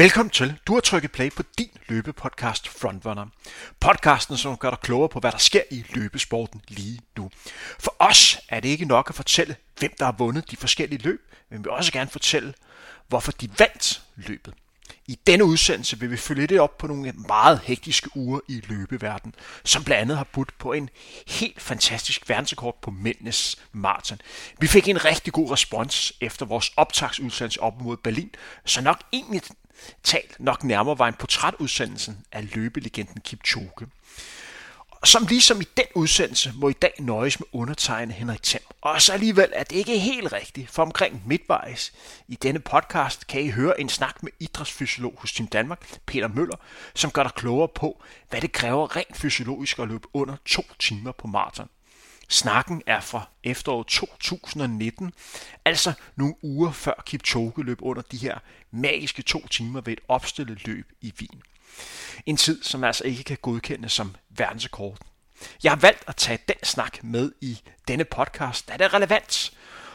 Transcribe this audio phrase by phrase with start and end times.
[0.00, 0.58] Velkommen til.
[0.66, 3.26] Du har trykket play på din løbepodcast Frontrunner.
[3.80, 7.30] Podcasten, som gør dig klogere på, hvad der sker i løbesporten lige nu.
[7.78, 11.20] For os er det ikke nok at fortælle, hvem der har vundet de forskellige løb,
[11.50, 12.54] men vi vil også gerne fortælle,
[13.08, 14.54] hvorfor de vandt løbet.
[15.06, 19.34] I denne udsendelse vil vi følge lidt op på nogle meget hektiske uger i løbeverdenen,
[19.64, 20.90] som blandt andet har budt på en
[21.26, 24.18] helt fantastisk verdensrekord på mændenes maraton.
[24.58, 28.30] Vi fik en rigtig god respons efter vores optagsudsendelse op mod Berlin,
[28.64, 29.42] så nok egentlig
[30.02, 33.86] talt nok nærmere var en portrætudsendelsen af løbelegenden Kipchoge.
[35.04, 38.62] Som ligesom i den udsendelse må i dag nøjes med undertegnet Henrik Thiem.
[38.80, 41.92] Og så alligevel er det ikke helt rigtigt, for omkring midtvejs
[42.28, 46.56] i denne podcast kan I høre en snak med idrætsfysiolog hos Team Danmark, Peter Møller,
[46.94, 51.12] som gør dig klogere på, hvad det kræver rent fysiologisk at løbe under to timer
[51.12, 51.68] på maraton.
[52.30, 55.12] Snakken er fra efteråret 2019,
[55.64, 58.38] altså nogle uger før Kipchoge løb under de her
[58.70, 61.42] magiske to timer ved et opstillet løb i Wien.
[62.26, 64.98] En tid, som altså ikke kan godkendes som verdensrekord.
[65.62, 69.52] Jeg har valgt at tage den snak med i denne podcast, da det er relevant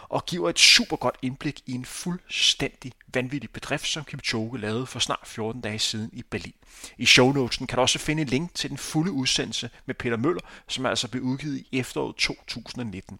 [0.09, 5.00] og giver et super godt indblik i en fuldstændig vanvittig bedrift, som Kipchoge lavede for
[5.00, 6.53] snart 14 dage siden i Berlin.
[6.98, 10.42] I shownotesen kan du også finde en link til den fulde udsendelse med Peter Møller,
[10.67, 13.20] som altså blev udgivet i efteråret 2019.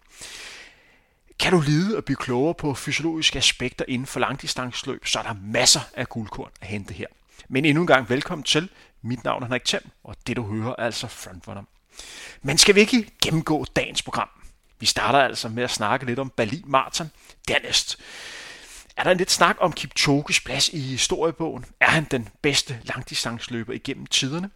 [1.40, 5.36] Kan du lide at blive klogere på fysiologiske aspekter inden for langdistanceløb, så er der
[5.44, 7.08] masser af guldkorn at hente her.
[7.48, 8.70] Men endnu en gang velkommen til.
[9.02, 11.64] Mit navn er Henrik Thiem, og det du hører er altså Frontrunner.
[12.42, 14.30] Men skal vi ikke gennemgå dagens program?
[14.80, 17.12] Vi starter altså med at snakke lidt om Berlin Marathon.
[17.48, 17.98] Dernæst
[18.98, 21.66] er der en lidt snak om Kipchoges plads i historiebogen.
[21.80, 24.50] Er han den bedste langdistansløber igennem tiderne?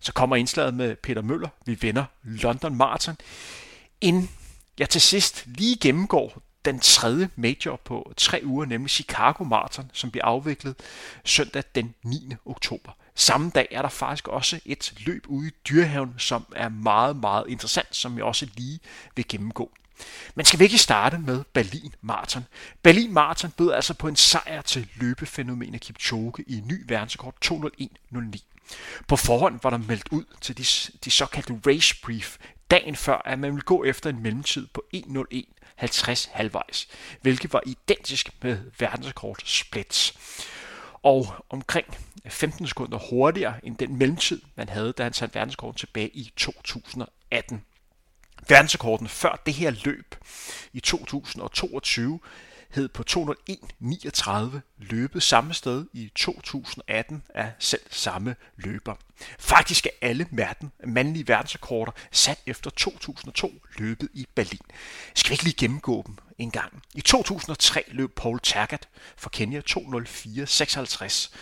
[0.00, 1.48] Så kommer indslaget med Peter Møller.
[1.66, 3.16] Vi vender London Marathon.
[4.00, 4.30] Inden
[4.78, 10.10] jeg til sidst lige gennemgår den tredje major på tre uger, nemlig Chicago Marathon, som
[10.10, 10.74] bliver afviklet
[11.24, 12.34] søndag den 9.
[12.46, 12.92] oktober.
[13.14, 17.44] Samme dag er der faktisk også et løb ude i Dyrehaven, som er meget, meget
[17.48, 18.80] interessant, som jeg også lige
[19.16, 19.70] vil gennemgå.
[20.34, 22.46] Men skal vi ikke starte med Berlin Marathon?
[22.82, 28.38] Berlin Marathon bød altså på en sejr til løbefænomenet Kipchoge i ny verdensrekord 201.09.
[29.08, 30.64] På forhånd var der meldt ud til de,
[31.04, 32.36] de såkaldte race brief
[32.70, 36.88] dagen før, at man ville gå efter en mellemtid på 1.01.50 halvvejs,
[37.20, 40.14] hvilket var identisk med verdensrekord splits
[41.02, 41.86] og omkring
[42.26, 47.64] 15 sekunder hurtigere end den mellemtid, man havde, da han satte verdensrekorden tilbage i 2018.
[48.48, 50.14] Verdensrekorden før det her løb
[50.72, 52.20] i 2022
[52.72, 58.94] hed på 201.39 løbet samme sted i 2018 af selv samme løber.
[59.38, 64.60] Faktisk er alle verden, mandlige verdensrekorder sat efter 2002 løbet i Berlin.
[65.14, 66.82] Skal vi ikke lige gennemgå dem en gang?
[66.94, 71.34] I 2003 løb Paul Tergat for Kenya 204.56.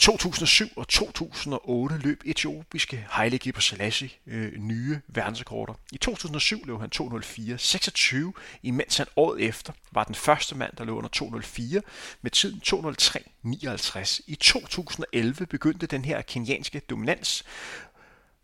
[0.00, 5.74] 2007 og 2008 løb etiopiske Haile Gebrselassie øh, nye verdensrekorder.
[5.92, 10.94] I 2007 løb han 204.26, imens han året efter var den første mand, der løb
[10.94, 11.82] under 204
[12.22, 14.20] med tiden 203.59.
[14.26, 17.44] I 2011 begyndte den her kenyanske dominans,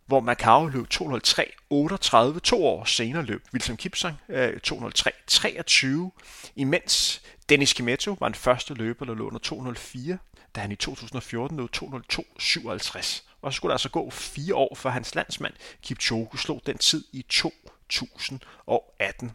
[0.06, 2.38] hvor Macau løb 203.38.
[2.38, 5.86] To år senere løb Wilson Kipsang øh, 203.23,
[6.56, 10.18] imens Dennis Kimetto var den første løber, der lå under 204
[10.56, 13.22] da han i 2014 nåede 202.57.
[13.42, 17.04] Og så skulle der altså gå fire år, før hans landsmand Kipchoge slog den tid
[17.12, 19.32] i 2018.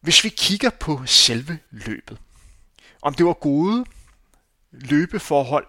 [0.00, 2.18] Hvis vi kigger på selve løbet,
[3.02, 3.84] om det var gode
[4.70, 5.66] løbeforhold,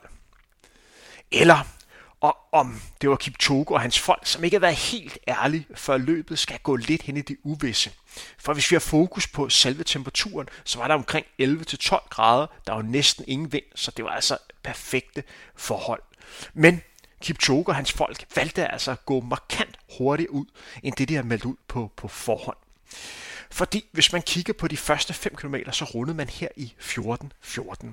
[1.31, 1.78] eller
[2.21, 5.97] og om det var Kipchoge og hans folk, som ikke har været helt ærlige, før
[5.97, 7.91] løbet skal gå lidt hen i det uvisse.
[8.37, 12.47] For hvis vi har fokus på selve temperaturen, så var der omkring 11-12 grader.
[12.67, 15.23] Der var næsten ingen vind, så det var altså perfekte
[15.55, 16.01] forhold.
[16.53, 16.81] Men
[17.21, 20.45] Kipchoge og hans folk valgte altså at gå markant hurtigere ud,
[20.83, 22.57] end det de har meldt ud på, på forhånd.
[23.51, 27.87] Fordi hvis man kigger på de første 5 km, så rundede man her i 14-14.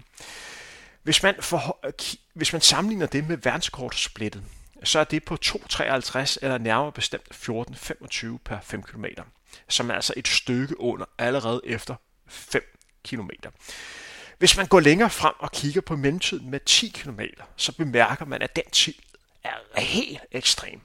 [1.06, 1.78] Hvis man, for,
[2.34, 4.42] hvis man sammenligner det med verdenskortsplittet,
[4.84, 9.04] så er det på 2,53 eller nærmere bestemt 14,25 per 5 km,
[9.68, 11.94] som er altså et stykke under allerede efter
[12.28, 12.62] 5
[13.04, 13.30] km.
[14.38, 17.20] Hvis man går længere frem og kigger på mellemtiden med 10 km,
[17.56, 18.94] så bemærker man, at den tid
[19.74, 20.80] er helt ekstrem.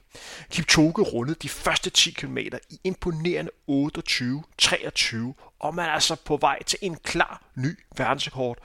[0.50, 2.38] Kipchoge rundede de første 10 km
[2.70, 5.16] i imponerende 28-23,
[5.58, 8.58] og man er altså på vej til en klar ny verdensrekord,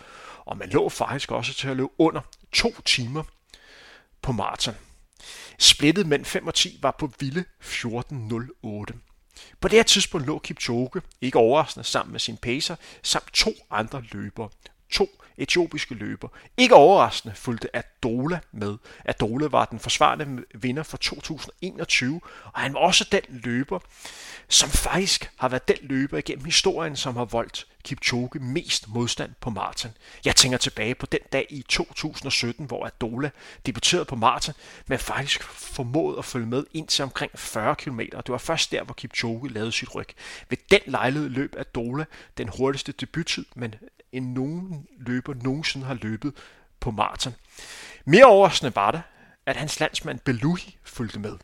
[0.45, 2.21] og man lå faktisk også til at løbe under
[2.51, 3.23] to timer
[4.21, 4.75] på maraton.
[5.59, 8.97] Splittet mellem 5 og 10 var på vilde 14.08.
[9.61, 14.03] På det her tidspunkt lå Kipchoge, ikke overraskende, sammen med sin pacer, samt to andre
[14.11, 14.49] løbere
[14.89, 16.27] to etiopiske løber.
[16.57, 18.77] Ikke overraskende fulgte Adola med.
[19.05, 23.79] Adola var den forsvarende vinder for 2021, og han var også den løber,
[24.47, 29.49] som faktisk har været den løber igennem historien, som har voldt Kipchoge mest modstand på
[29.49, 29.91] maraton.
[30.25, 33.29] Jeg tænker tilbage på den dag i 2017, hvor Adola
[33.65, 34.55] debuterede på maraton,
[34.87, 37.99] men faktisk formåede at følge med ind til omkring 40 km.
[37.99, 40.07] Det var først der, hvor Kipchoge lavede sit ryg.
[40.49, 42.05] Ved den lejlighed løb Adola
[42.37, 43.75] den hurtigste debuttid, men
[44.11, 46.33] end nogen løber nogensinde har løbet
[46.79, 47.35] på maraton.
[48.05, 49.01] Mere overraskende var det,
[49.45, 51.37] at hans landsmand Beluhi fulgte med.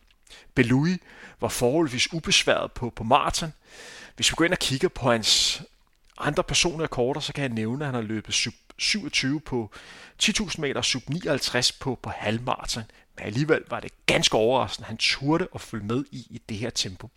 [0.56, 0.98] Beluhi
[1.42, 3.54] var forholdsvis ubesværet på, på maraton.
[4.16, 5.62] Hvis vi går ind og kigger på hans
[6.18, 9.72] andre personlige rekorder, så kan jeg nævne, at han har løbet sub 27 på
[10.24, 12.84] 10.000 meter, sub 59 på, på halvmaraton.
[13.18, 16.58] Men alligevel var det ganske overraskende, at han turde at følge med i, i det
[16.58, 17.10] her tempo.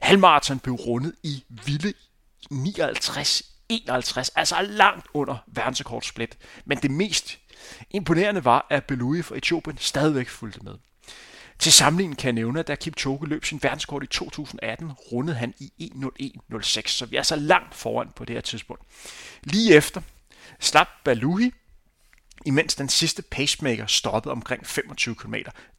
[0.00, 1.92] Halvmaraton blev rundet i vilde
[2.50, 6.38] 59 51, altså langt under verdensrekordsplit.
[6.64, 7.38] Men det mest
[7.90, 10.74] imponerende var, at Belouye fra Etiopien stadigvæk fulgte med.
[11.58, 15.54] Til sammenligning kan jeg nævne, at da Kipchoge løb sin verdenskort i 2018, rundede han
[15.58, 18.82] i 1.01.06, så vi er så langt foran på det her tidspunkt.
[19.42, 20.00] Lige efter
[20.60, 21.52] slap Baluhi,
[22.46, 25.34] imens den sidste pacemaker stoppede omkring 25 km.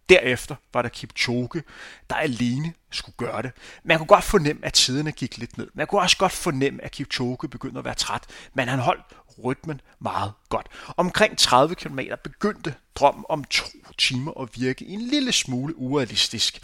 [0.09, 1.63] Derefter var der Kipchoge,
[2.09, 3.51] der alene skulle gøre det.
[3.83, 5.67] Man kunne godt fornemme, at tiderne gik lidt ned.
[5.73, 8.23] Man kunne også godt fornemme, at Kipchoge begyndte at være træt,
[8.53, 9.03] men han holdt
[9.43, 10.67] rytmen meget godt.
[10.97, 13.65] Omkring 30 km begyndte drømmen om to
[13.97, 16.59] timer at virke en lille smule urealistisk.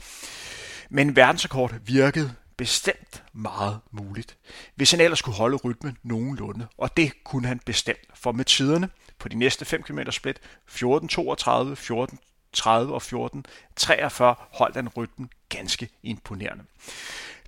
[0.90, 4.38] Men verdensrekord virkede bestemt meget muligt,
[4.76, 8.90] hvis han ellers kunne holde rytmen nogenlunde, og det kunne han bestemt, for med tiderne
[9.20, 10.38] på de næste 5 km split
[10.68, 12.20] 14.32, 14
[12.54, 13.46] 30 og 14,
[13.76, 16.64] 43 holdt han rytmen ganske imponerende.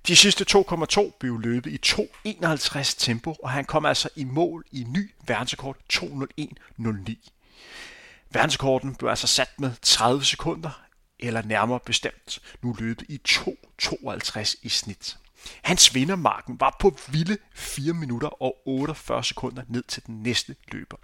[0.06, 1.94] De sidste 2,2 blev løbet i
[2.26, 7.30] 2.51 tempo, og han kom altså i mål i ny verdensrekord 2.01.09.
[8.30, 10.82] Verdensrekorden blev altså sat med 30 sekunder,
[11.22, 15.16] eller nærmere bestemt nu løbet i 2.52 i snit.
[15.62, 20.96] Hans vindermarken var på vilde 4 minutter og 48 sekunder ned til den næste løber.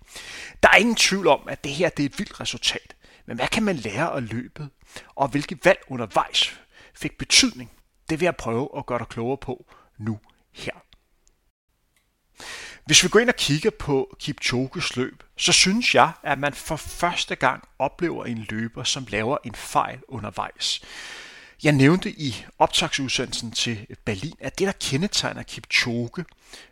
[0.63, 2.97] Der er ingen tvivl om, at det her det er et vildt resultat.
[3.27, 4.71] Men hvad kan man lære af løbet,
[5.15, 6.61] og hvilke valg undervejs
[6.95, 7.71] fik betydning?
[8.11, 9.67] Det vil jeg prøve at gøre dig klogere på
[9.99, 10.19] nu
[10.53, 10.86] her.
[12.85, 16.77] Hvis vi går ind og kigger på Kipchoges løb, så synes jeg, at man for
[16.77, 20.81] første gang oplever en løber, som laver en fejl undervejs.
[21.63, 26.25] Jeg nævnte i optagsudsendelsen til Berlin, at det, der kendetegner Kipchoge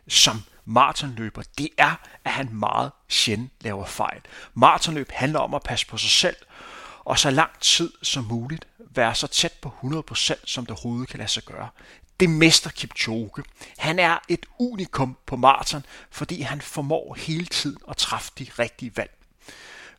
[0.07, 4.21] som maratonløber, det er, at han meget sjældent laver fejl.
[4.53, 6.35] Maratonløb handler om at passe på sig selv,
[7.05, 11.17] og så lang tid som muligt være så tæt på 100% som det overhovedet kan
[11.17, 11.69] lade sig gøre.
[12.19, 13.43] Det mester Kipchoge.
[13.77, 18.97] Han er et unikum på maraton, fordi han formår hele tiden at træffe de rigtige
[18.97, 19.11] valg.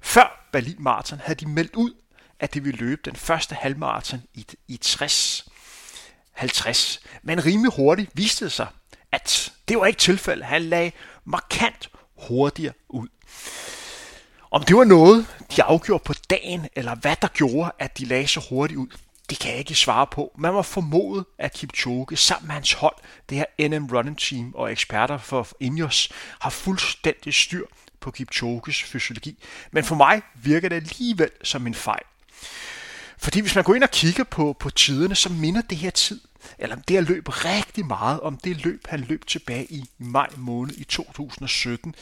[0.00, 1.94] Før Berlin Marathon havde de meldt ud,
[2.40, 5.48] at de ville løbe den første halvmarathon i, i 60
[6.36, 7.00] 50.
[7.22, 8.66] Men rimelig hurtigt viste det sig,
[9.12, 10.46] at det var ikke tilfældet.
[10.46, 10.92] Han lagde
[11.24, 11.90] markant
[12.28, 13.08] hurtigere ud.
[14.50, 18.28] Om det var noget, de afgjorde på dagen, eller hvad der gjorde, at de lagde
[18.28, 18.88] så hurtigt ud,
[19.30, 20.32] det kan jeg ikke svare på.
[20.38, 22.96] Man var formodet, at Kipchoge sammen med hans hold,
[23.28, 26.08] det her NM Running Team og eksperter for Ineos,
[26.40, 27.66] har fuldstændig styr
[28.00, 29.38] på Kipchoges fysiologi.
[29.70, 32.02] Men for mig virker det alligevel som en fejl.
[33.18, 36.20] Fordi hvis man går ind og kigger på, på tiderne, så minder det her tid,
[36.58, 40.74] eller det her løb rigtig meget om det løb, han løb tilbage i maj måned
[40.76, 41.94] i 2017,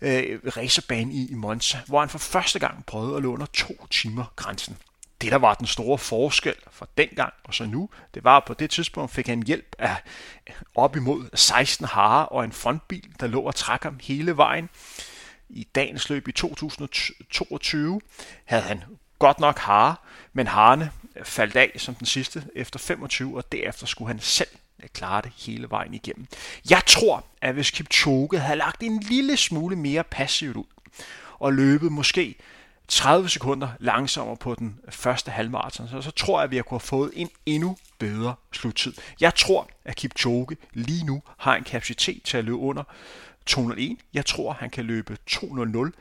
[0.00, 3.86] øh, racerbanen i, i Monza, hvor han for første gang prøvede at løbe under to
[3.90, 4.76] timer grænsen.
[5.20, 8.54] Det, der var den store forskel fra dengang og så nu, det var, at på
[8.54, 9.96] det tidspunkt fik han hjælp af
[10.74, 14.68] op imod 16 harer og en frontbil, der lå og trak ham hele vejen.
[15.48, 18.00] I dagens løb i 2022
[18.44, 18.84] havde han
[19.18, 19.96] godt nok hare,
[20.32, 20.90] men harene
[21.22, 24.48] faldt af som den sidste efter 25, og derefter skulle han selv
[24.92, 26.26] klare det hele vejen igennem.
[26.70, 30.64] Jeg tror, at hvis Kipchoge havde lagt en lille smule mere passivt ud,
[31.38, 32.34] og løbet måske
[32.88, 36.78] 30 sekunder langsommere på den første halvmarathon, så, så tror jeg, at vi har kunne
[36.78, 38.92] have fået en endnu bedre sluttid.
[39.20, 42.82] Jeg tror, at Kipchoge lige nu har en kapacitet til at løbe under
[43.46, 43.98] 201.
[44.14, 45.92] Jeg tror, han kan løbe 200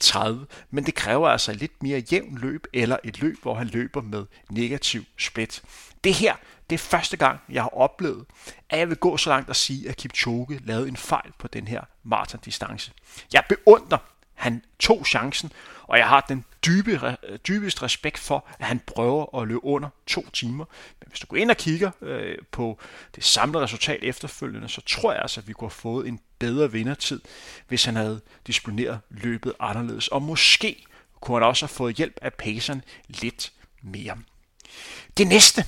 [0.00, 4.00] 30, men det kræver altså lidt mere jævn løb, eller et løb, hvor han løber
[4.00, 5.62] med negativ split.
[6.04, 6.34] Det her,
[6.70, 8.24] det er første gang, jeg har oplevet,
[8.70, 11.68] at jeg vil gå så langt at sige, at Kipchoge lavede en fejl på den
[11.68, 12.92] her maratondistance.
[13.32, 13.98] Jeg beundrer,
[14.34, 15.52] han tog chancen,
[15.90, 17.16] og jeg har den dybe,
[17.48, 20.64] dybeste respekt for, at han prøver at løbe under to timer.
[21.00, 22.78] Men hvis du går ind og kigger øh, på
[23.14, 26.72] det samlede resultat efterfølgende, så tror jeg altså, at vi kunne have fået en bedre
[26.72, 27.20] vindertid,
[27.68, 30.08] hvis han havde disponeret løbet anderledes.
[30.08, 30.84] Og måske
[31.20, 34.18] kunne han også have fået hjælp af paceren lidt mere.
[35.16, 35.64] Det næste,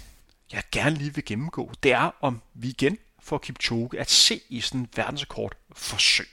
[0.53, 4.61] jeg gerne lige vil gennemgå, det er, om vi igen får Kipchoge at se i
[4.61, 6.29] sådan en verdensrekord forsøg.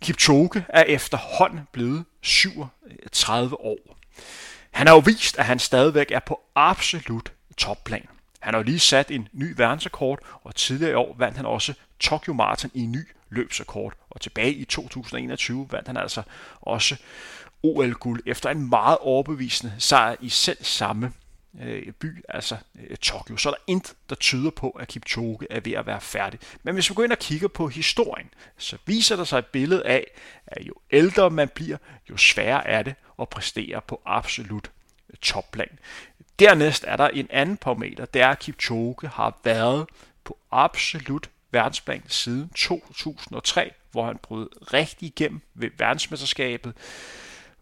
[0.00, 3.98] Kipchoge er efterhånden blevet 37 år.
[4.70, 8.06] Han har jo vist, at han stadigvæk er på absolut topplan.
[8.40, 11.74] Han har jo lige sat en ny verdensrekord, og tidligere i år vandt han også
[12.00, 13.92] Tokyo Marathon i en ny løbsrekord.
[14.10, 16.22] Og tilbage i 2021 vandt han altså
[16.60, 16.96] også
[17.62, 21.12] OL-guld efter en meget overbevisende sejr i selv samme
[21.60, 22.56] øh, by, altså
[22.88, 23.36] øh, Tokyo.
[23.36, 26.40] Så er der intet, der tyder på, at Kipchoge er ved at være færdig.
[26.62, 29.86] Men hvis vi går ind og kigger på historien, så viser der sig et billede
[29.86, 30.06] af,
[30.46, 31.76] at jo ældre man bliver,
[32.10, 34.70] jo sværere er det at præstere på absolut
[35.10, 35.78] øh, topplan.
[36.38, 39.86] Dernæst er der en anden parameter, det er, at Kipchoge har været
[40.24, 46.74] på absolut verdensplan siden 2003, hvor han brød rigtig igennem ved verdensmesterskabet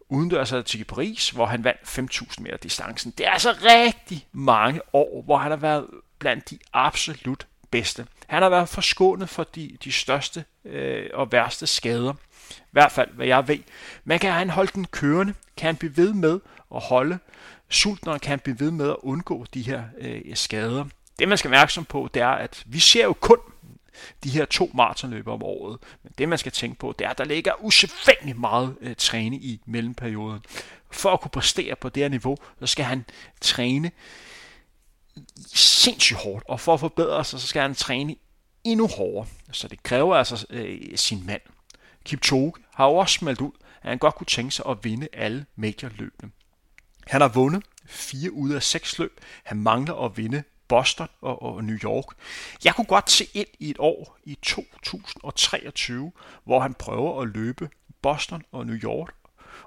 [0.09, 3.13] udendørs til i Paris, hvor han vandt 5.000 meter distancen.
[3.17, 5.85] Det er altså rigtig mange år, hvor han har været
[6.19, 8.05] blandt de absolut bedste.
[8.27, 12.13] Han har været forskånet for de, de største øh, og værste skader.
[12.49, 13.59] I hvert fald, hvad jeg ved.
[14.03, 15.33] Men kan han holde den kørende?
[15.57, 16.39] Kan han blive ved med
[16.75, 17.19] at holde
[17.69, 20.85] sulten, og kan han blive ved med at undgå de her øh, skader?
[21.19, 23.37] Det man skal være opmærksom på, det er, at vi ser jo kun
[24.23, 25.77] de her to maratonløb om året.
[26.03, 29.45] Men det man skal tænke på, det er, at der ligger usædvanligt meget øh, træning
[29.45, 30.39] i mellemperioden.
[30.91, 33.05] For at kunne præstere på det her niveau, så skal han
[33.41, 33.91] træne
[35.53, 38.15] sindssygt hårdt, og for at forbedre sig, så skal han træne
[38.63, 39.27] endnu hårdere.
[39.51, 41.41] Så det kræver altså øh, sin mand.
[42.05, 43.51] Kipchoge har jo også meldt ud,
[43.81, 46.31] at han godt kunne tænke sig at vinde alle majorløbene.
[47.07, 49.21] Han har vundet fire ud af seks løb.
[49.43, 52.05] Han mangler at vinde Boston og, og New York.
[52.63, 56.11] Jeg kunne godt se ind i et år i 2023,
[56.43, 57.69] hvor han prøver at løbe
[58.01, 59.13] Boston og New York,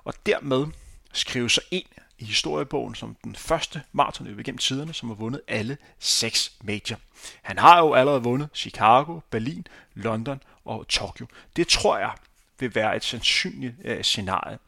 [0.04, 0.66] og dermed
[1.12, 1.86] skrive sig ind
[2.18, 6.96] i historiebogen som den første maratonløber gennem tiderne, som har vundet alle seks major.
[7.42, 11.26] Han har jo allerede vundet Chicago, Berlin, London og Tokyo.
[11.56, 12.12] Det tror jeg
[12.58, 14.58] vil være et sandsynligt øh, scenarie.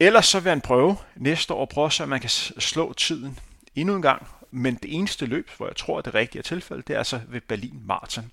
[0.00, 3.38] Ellers så vil han prøve næste år at prøve, så man kan slå tiden
[3.74, 6.88] endnu en gang men det eneste løb, hvor jeg tror, at det rigtige er tilfældet,
[6.88, 8.30] det er altså ved Berlin Marathon.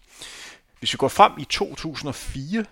[0.79, 2.65] Hvis vi går frem i 2004,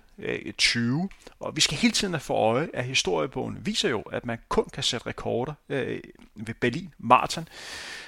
[0.58, 1.10] 20, øh,
[1.40, 4.70] og vi skal hele tiden have for øje, at historiebogen viser jo, at man kun
[4.74, 6.00] kan sætte rekorder øh,
[6.36, 7.48] ved Berlin Marathon.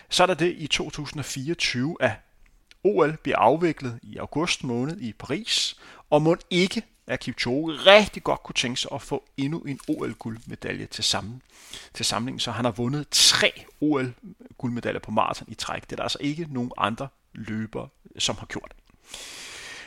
[0.09, 2.11] Så er der det i 2024, at
[2.83, 5.75] OL bliver afviklet i august måned i Paris,
[6.09, 10.85] og må ikke at Kipchoge rigtig godt kunne tænke sig at få endnu en OL-guldmedalje
[10.85, 11.41] til, sammen,
[11.93, 12.39] til samlingen.
[12.39, 15.81] Så han har vundet tre OL-guldmedaljer på maraton i træk.
[15.81, 17.87] Det er der altså ikke nogen andre løbere,
[18.17, 18.73] som har gjort.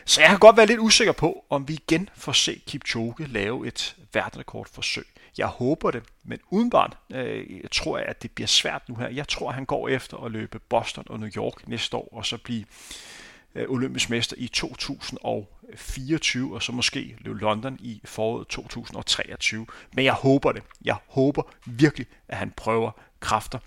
[0.04, 3.66] Så jeg kan godt være lidt usikker på, om vi igen får se Kipchoge lave
[3.66, 5.06] et verdensrekordforsøg.
[5.38, 9.08] Jeg håber det, men udenbart øh, tror jeg, at det bliver svært nu her.
[9.08, 12.38] Jeg tror, han går efter at løbe Boston og New York næste år, og så
[12.38, 12.64] blive
[13.54, 19.66] Øh, olympisk mester i 2024, og så måske løbe London i foråret 2023.
[19.95, 20.62] Men jeg håber det.
[20.85, 22.90] Jeg håber virkelig, at han prøver
[23.21, 23.59] kræfter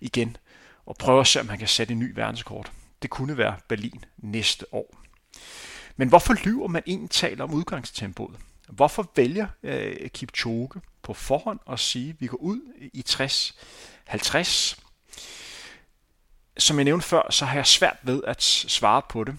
[0.00, 0.36] igen,
[0.86, 2.72] og prøver at se, om han kan sætte en ny verdenskort.
[3.02, 4.96] Det kunne være Berlin næste år.
[5.96, 8.36] Men hvorfor lyver man egentlig taler om udgangstempoet?
[8.68, 10.70] Hvorfor vælger øh, Kipchoge
[11.02, 12.60] på forhånd at sige, at vi går ud
[12.92, 14.85] i 60-50?
[16.58, 19.34] Som jeg nævnte før, så har jeg svært ved at svare på det.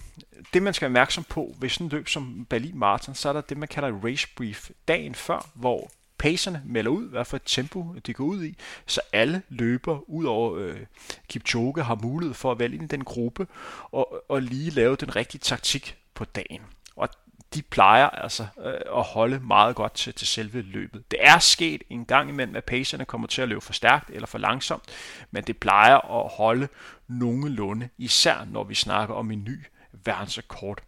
[0.52, 3.32] Det man skal være opmærksom på ved sådan en løb som Berlin Marathon, så er
[3.32, 7.42] der det, man kalder race brief dagen før, hvor pacerne melder ud, hvad for et
[7.46, 8.56] tempo de går ud i,
[8.86, 10.80] så alle løber ud over øh,
[11.28, 13.46] Kipchoge har mulighed for at vælge ind i den gruppe
[13.90, 16.62] og, og lige lave den rigtige taktik på dagen.
[16.96, 17.08] Og
[17.54, 21.10] de plejer altså øh, at holde meget godt til, til selve løbet.
[21.10, 24.26] Det er sket en gang imellem, at pacerne kommer til at løbe for stærkt eller
[24.26, 24.82] for langsomt,
[25.30, 26.68] men det plejer at holde
[27.08, 29.58] nogenlunde, især når vi snakker om en ny
[30.04, 30.82] verdensrekord.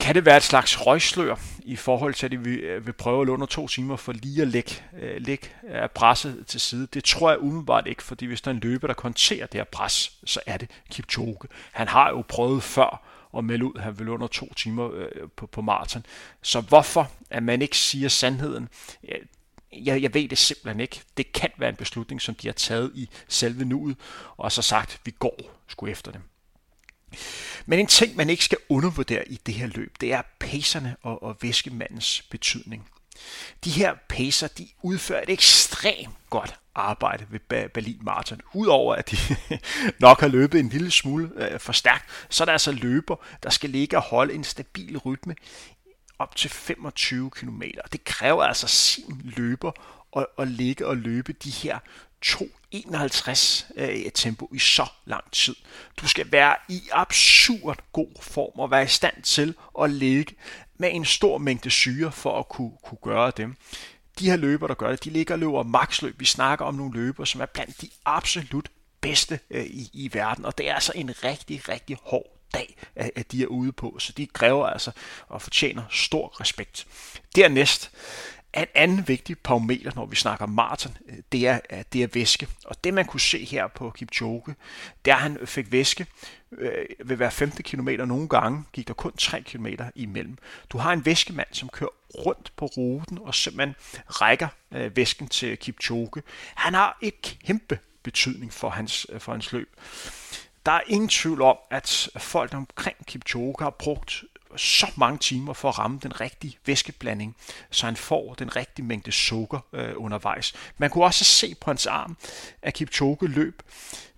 [0.00, 3.28] Kan det være et slags røgslør i forhold til, at vi øh, vil prøve at
[3.28, 6.86] under to timer for lige at lægge, øh, lægge øh, presset til side?
[6.94, 9.64] Det tror jeg umiddelbart ikke, fordi hvis der er en løber, der konterer det her
[9.64, 11.38] pres, så er det Kipchoge.
[11.72, 13.02] Han har jo prøvet før
[13.36, 16.06] at melde ud, at han vil under to timer på, på maraton.
[16.42, 18.68] Så hvorfor at man ikke siger sandheden?
[19.84, 21.00] Jeg, jeg ved det simpelthen ikke.
[21.16, 23.96] Det kan være en beslutning, som de har taget i selve nuet,
[24.36, 26.22] og så sagt, vi går sgu efter dem.
[27.66, 31.22] Men en ting, man ikke skal undervurdere i det her løb, det er pacerne og,
[31.22, 32.88] og væskemandens betydning.
[33.64, 38.40] De her pacer, de udfører et ekstremt godt arbejde ved Berlin Marathon.
[38.54, 39.16] Udover at de
[40.06, 43.50] nok har løbet en lille smule øh, for stærkt, så er der altså løber, der
[43.50, 45.34] skal ligge og holde en stabil rytme
[46.18, 47.62] op til 25 km.
[47.92, 49.72] Det kræver altså sin løber
[50.16, 51.78] at, at ligge og løbe de her
[52.26, 55.56] 2.51 øh, tempo i så lang tid.
[55.96, 60.34] Du skal være i absurd god form og være i stand til at ligge
[60.78, 63.54] med en stor mængde syre for at kunne, kunne gøre det.
[64.18, 66.20] De her løber, der gør det, de ligger og løber maksløb.
[66.20, 68.68] Vi snakker om nogle løber, som er blandt de absolut
[69.00, 72.35] bedste øh, i, i verden, og det er altså en rigtig, rigtig hård
[72.96, 74.90] at, at de er ude på, så de kræver altså
[75.28, 76.86] og fortjener stor respekt.
[77.36, 77.90] Dernæst
[78.56, 81.60] en anden vigtig parameter, når vi snakker maraton, øh, det er,
[81.92, 82.48] det er væske.
[82.64, 84.54] Og det man kunne se her på Kipchoge,
[85.04, 86.06] der han fik væske
[86.52, 87.88] øh, ved hver 15 km.
[87.88, 90.38] Nogle gange gik der kun 3 km imellem.
[90.70, 93.74] Du har en væskemand, som kører rundt på ruten og simpelthen
[94.06, 96.22] rækker øh, væsken til Kipchoge.
[96.54, 99.76] Han har et kæmpe betydning for hans, øh, for hans løb.
[100.66, 104.24] Der er ingen tvivl om, at folk omkring Kipchoge har brugt
[104.56, 107.36] så mange timer for at ramme den rigtige væskeblanding,
[107.70, 110.54] så han får den rigtige mængde sukker øh, undervejs.
[110.78, 112.16] Man kunne også se på hans arm,
[112.62, 113.62] at Kipchoge løb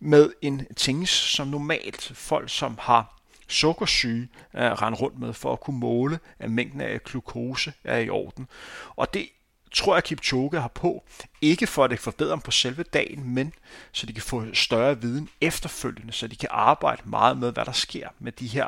[0.00, 5.61] med en ting, som normalt folk, som har sukkersyge, øh, rende rundt med for at
[5.61, 8.49] kunne måle, at mængden af glukose er i orden.
[8.97, 9.28] Og det
[9.72, 11.04] tror jeg, Kipchoge har på,
[11.40, 13.52] ikke for at det forbedrer dem på selve dagen, men
[13.92, 17.72] så de kan få større viden efterfølgende, så de kan arbejde meget med, hvad der
[17.72, 18.66] sker med de her,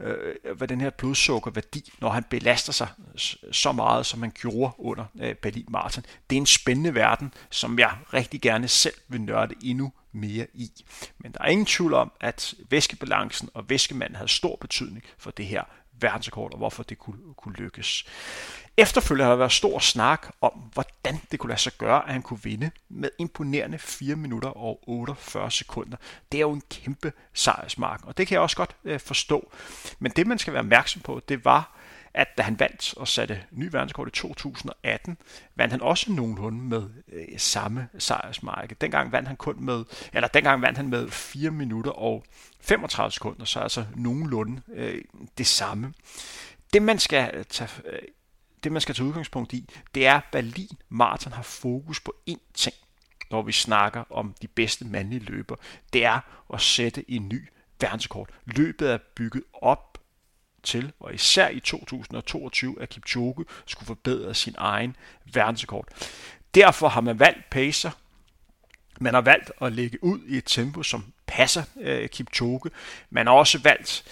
[0.00, 2.88] øh, hvad den her blodsukkerværdi, når han belaster sig
[3.52, 6.04] så meget, som han gjorde under øh, Berlin Marathon.
[6.30, 10.70] Det er en spændende verden, som jeg rigtig gerne selv vil nørde endnu mere i.
[11.18, 15.46] Men der er ingen tvivl om, at væskebalancen og væskemanden havde stor betydning for det
[15.46, 15.62] her
[16.00, 18.04] verdensrekord, og hvorfor det kunne, kunne lykkes.
[18.76, 22.22] Efterfølgende har der været stor snak om, hvordan det kunne lade sig gøre, at han
[22.22, 25.96] kunne vinde med imponerende 4 minutter og 48 sekunder.
[26.32, 29.52] Det er jo en kæmpe sejrsmark, og det kan jeg også godt øh, forstå.
[29.98, 31.76] Men det, man skal være opmærksom på, det var,
[32.14, 35.18] at da han vandt og satte ny verdenskort i 2018,
[35.56, 38.76] vandt han også nogenlunde med øh, samme sejrsmarked.
[38.80, 42.24] Dengang vandt han kun med, eller dengang vandt han med 4 minutter og
[42.60, 45.02] 35 sekunder, så altså nogenlunde øh,
[45.38, 45.92] det samme.
[46.72, 47.98] Det man skal tage øh,
[48.64, 52.52] det man skal tage udgangspunkt i, det er, at Berlin Marathon har fokus på én
[52.54, 52.74] ting,
[53.30, 55.56] når vi snakker om de bedste mandlige løber.
[55.92, 56.20] Det er
[56.54, 57.48] at sætte en ny
[57.80, 58.28] verdensrekord.
[58.44, 59.93] Løbet er bygget op
[60.64, 64.96] til, og især i 2022, at Kipchoge skulle forbedre sin egen
[65.32, 65.88] verdensrekord.
[66.54, 67.90] Derfor har man valgt pacer.
[69.00, 72.70] Man har valgt at lægge ud i et tempo, som passer øh, Kipchoge.
[73.10, 74.04] Man har også valgt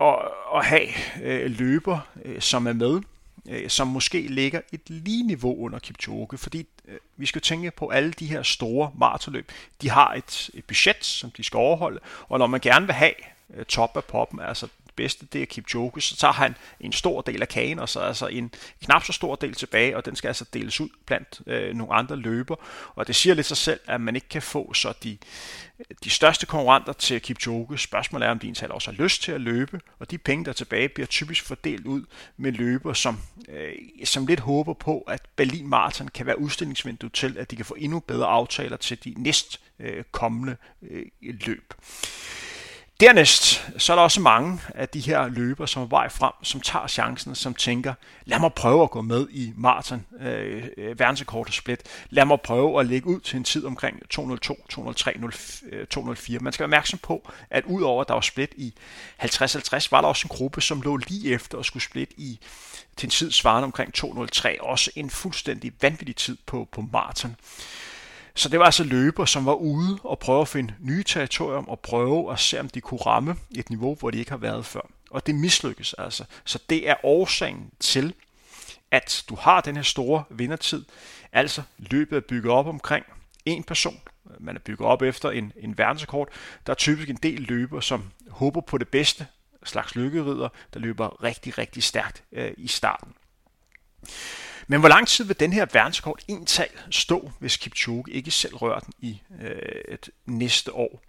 [0.00, 0.16] at,
[0.54, 0.88] at have
[1.22, 3.00] øh, løber, øh, som er med
[3.48, 7.88] øh, som måske ligger et lige niveau under Kipchoge, fordi øh, vi skal tænke på
[7.88, 9.52] alle de her store maratonløb.
[9.82, 13.14] De har et, et budget, som de skal overholde, og når man gerne vil have
[13.54, 17.42] øh, top af poppen, altså bedste, det er Kipchoge, så tager han en stor del
[17.42, 18.52] af kagen, og så altså en
[18.84, 22.16] knap så stor del tilbage, og den skal altså deles ud blandt øh, nogle andre
[22.16, 22.56] løber.
[22.94, 25.18] Og det siger lidt sig selv, at man ikke kan få så de,
[26.04, 27.78] de største konkurrenter til Kipchoge.
[27.78, 30.50] Spørgsmålet er, om de egentlig også har lyst til at løbe, og de penge, der
[30.50, 32.02] er tilbage, bliver typisk fordelt ud
[32.36, 33.72] med løber, som, øh,
[34.04, 37.74] som lidt håber på, at Berlin Marathon kan være udstillingsvinduet til, at de kan få
[37.78, 41.74] endnu bedre aftaler til de næst øh, kommende øh, løb.
[43.00, 46.60] Dernæst så er der også mange af de her løber, som er vej frem, som
[46.60, 50.98] tager chancen, som tænker, lad mig prøve at gå med i maraton, øh, øh verdensrekord
[50.98, 51.82] verdensrekord split.
[52.10, 55.16] Lad mig prøve at lægge ud til en tid omkring 202, 203,
[55.90, 56.38] 204.
[56.38, 58.74] Man skal være opmærksom på, at udover at der var split i
[59.22, 62.38] 50-50, var der også en gruppe, som lå lige efter og skulle split i
[62.96, 64.56] til en tid svarende omkring 203.
[64.60, 67.36] Også en fuldstændig vanvittig tid på, på maraton.
[68.38, 71.80] Så det var altså løber, som var ude og prøve at finde nye territorium og
[71.80, 74.80] prøve at se, om de kunne ramme et niveau, hvor de ikke har været før.
[75.10, 76.24] Og det mislykkes altså.
[76.44, 78.14] Så det er årsagen til,
[78.90, 80.84] at du har den her store vindertid.
[81.32, 83.06] Altså løbet er bygget op omkring
[83.46, 84.00] en person.
[84.40, 86.28] Man er bygget op efter en, en verdensrekord.
[86.66, 89.26] Der er typisk en del løber, som håber på det bedste,
[89.64, 93.14] slags lykkerider, der løber rigtig, rigtig stærkt øh, i starten.
[94.70, 98.80] Men hvor lang tid vil den her verdenskort ental stå, hvis Kipchoge ikke selv rører
[98.80, 101.00] den i øh, et næste år?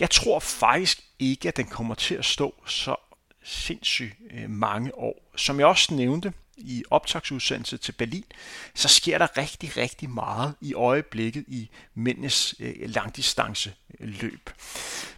[0.00, 2.96] Jeg tror faktisk ikke, at den kommer til at stå så
[3.44, 5.32] sindssygt øh, mange år.
[5.36, 8.24] Som jeg også nævnte i optagsudsendelse til Berlin,
[8.74, 14.50] så sker der rigtig, rigtig meget i øjeblikket i mændenes øh, langdistance løb.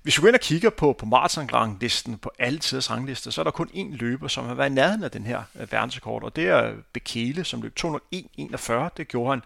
[0.03, 3.45] Hvis vi går ind og kigger på, på maratonranglisten, på alle tiders ranglister, så er
[3.45, 6.37] der kun én løber, som har været i nærheden af den her øh, verdensrekord, og
[6.37, 8.89] det er øh, Bekele, som løb 201.41.
[8.97, 9.43] Det gjorde han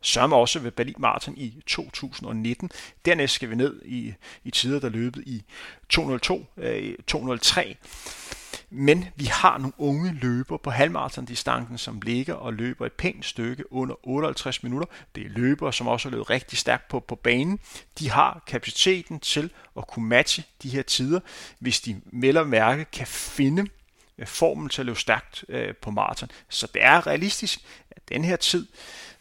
[0.00, 2.70] sørme også ved Berlin Marathon i 2019.
[3.04, 4.14] Dernæst skal vi ned i,
[4.44, 5.44] i tider, der løbet i
[5.88, 7.76] 202, øh, 203.
[8.70, 13.72] Men vi har nogle unge løber på halvmarathon-distancen, som ligger og løber et pænt stykke
[13.72, 14.86] under 58 minutter.
[15.14, 17.58] Det er løbere, som også har løbet rigtig stærkt på, på banen.
[17.98, 21.20] De har kapaciteten til at kunne matche de her tider,
[21.58, 23.66] hvis de melder mærke kan finde
[24.18, 26.30] øh, formen til at løbe stærkt øh, på maraton.
[26.48, 28.66] Så det er realistisk, at den her tid,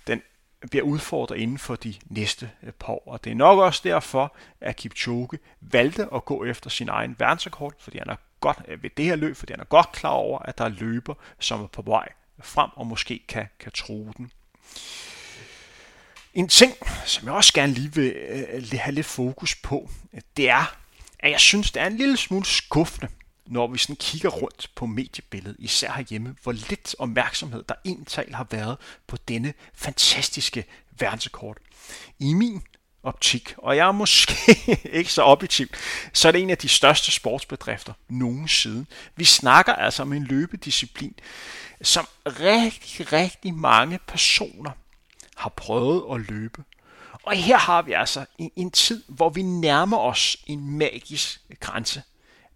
[0.07, 0.21] den
[0.69, 3.03] bliver udfordret inden for de næste øh, par år.
[3.05, 7.73] Og det er nok også derfor, at Kipchoge valgte at gå efter sin egen verdensrekord,
[7.79, 10.39] fordi han har godt øh, ved det her løb, fordi han er godt klar over,
[10.39, 12.09] at der er løber, som er på vej
[12.43, 14.31] frem og måske kan, kan tro den.
[16.33, 16.73] En ting,
[17.05, 20.77] som jeg også gerne lige vil øh, have lidt fokus på, øh, det er,
[21.19, 23.07] at jeg synes, det er en lille smule skuffende,
[23.45, 28.47] når vi sådan kigger rundt på mediebilledet, især herhjemme, hvor lidt opmærksomhed der egentlig har
[28.51, 30.65] været på denne fantastiske
[30.99, 31.57] verdensrekord.
[32.19, 32.61] I min
[33.07, 34.35] optik, og jeg er måske
[34.99, 35.67] ikke så objektiv,
[36.13, 38.85] så er det en af de største sportsbedrifter nogensinde.
[39.15, 41.13] Vi snakker altså om en løbedisciplin,
[41.81, 44.71] som rigtig, rigtig mange personer
[45.35, 46.63] har prøvet at løbe.
[47.23, 52.03] Og her har vi altså en, en tid, hvor vi nærmer os en magisk grænse.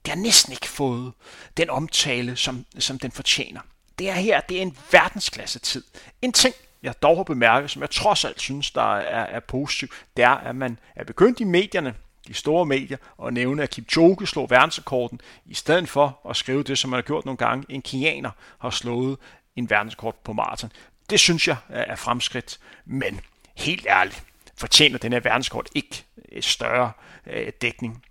[0.05, 1.13] Det har næsten ikke fået
[1.57, 3.61] den omtale, som, som den fortjener.
[3.99, 5.83] Det er her, det er en verdensklasse tid.
[6.21, 9.91] En ting, jeg dog har bemærket, som jeg trods alt synes, der er, er positivt,
[10.17, 11.93] det er, at man er begyndt i medierne,
[12.27, 16.77] de store medier, at nævne, at Kipchoge slog verdensrekorden, i stedet for at skrive det,
[16.77, 19.17] som man har gjort nogle gange, en kenianer har slået
[19.55, 20.71] en verdensrekord på maraton.
[21.09, 23.21] Det synes jeg er fremskridt, men
[23.55, 24.23] helt ærligt,
[24.57, 26.91] fortjener den her verdenskort ikke et større
[27.27, 28.03] øh, dækning.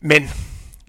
[0.00, 0.22] Men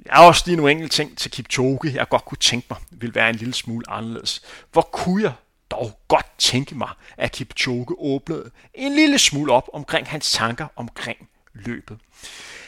[0.03, 3.15] der er også lige nogle enkelte ting til Kipchoge, jeg godt kunne tænke mig, ville
[3.15, 4.41] være en lille smule anderledes.
[4.71, 5.33] Hvor kunne jeg
[5.71, 11.29] dog godt tænke mig, at Kipchoge åbnede en lille smule op omkring hans tanker omkring
[11.53, 11.97] løbet.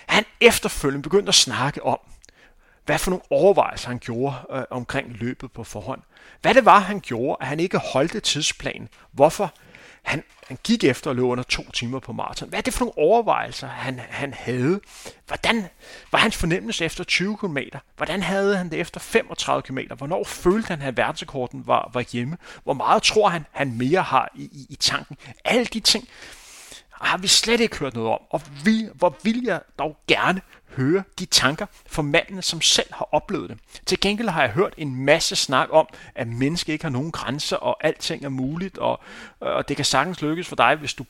[0.08, 2.00] Han efterfølgende begyndte at snakke om,
[2.86, 6.02] hvad for nogle overvejelser han gjorde øh, omkring løbet på forhånd.
[6.42, 8.90] Hvad det var, han gjorde, at han ikke holdte tidsplanen.
[9.12, 9.54] Hvorfor
[10.10, 12.50] han, han gik efter at løbe under to timer på maraton.
[12.50, 14.80] Hvad er det for nogle overvejelser, han, han havde?
[15.28, 15.68] Hvordan
[16.12, 17.58] var hans fornemmelse efter 20 km?
[17.98, 19.80] Hvordan havde han det efter 35 km?
[19.98, 22.38] Hvornår følte han, at verdensrekorden var, var hjemme?
[22.64, 25.18] Hvor meget tror han, han mere har i, i, i tanken?
[25.46, 26.08] Alle de ting
[26.92, 28.20] har vi slet ikke hørt noget om.
[28.30, 33.10] Og vi, hvor vil jeg dog gerne høre de tanker fra manden, som selv har
[33.12, 33.58] oplevet det.
[33.86, 37.58] Til gengæld har jeg hørt en masse snak om, at mennesket ikke har nogen grænser,
[37.58, 39.00] og alting er muligt, og,
[39.40, 41.04] og det kan sagtens lykkes for dig, hvis du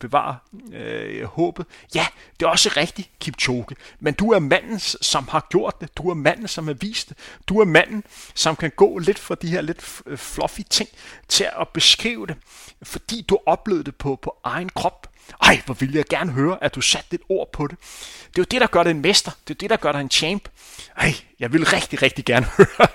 [0.00, 0.34] bevarer
[0.72, 1.66] øh, håbet.
[1.94, 2.06] Ja,
[2.40, 5.96] det er også rigtigt, Kipchoge, men du er manden, som har gjort det.
[5.96, 7.16] Du er manden, som har vist det.
[7.48, 10.88] Du er manden, som kan gå lidt fra de her lidt øh, fluffy ting
[11.28, 12.36] til at beskrive det,
[12.82, 15.13] fordi du oplevede det på, på egen krop.
[15.42, 17.78] Ej, hvor ville jeg gerne høre, at du satte et ord på det.
[18.26, 19.30] Det er jo det, der gør dig en mester.
[19.48, 20.48] Det er det, der gør dig en champ.
[20.96, 22.86] Ej, jeg vil rigtig, rigtig gerne høre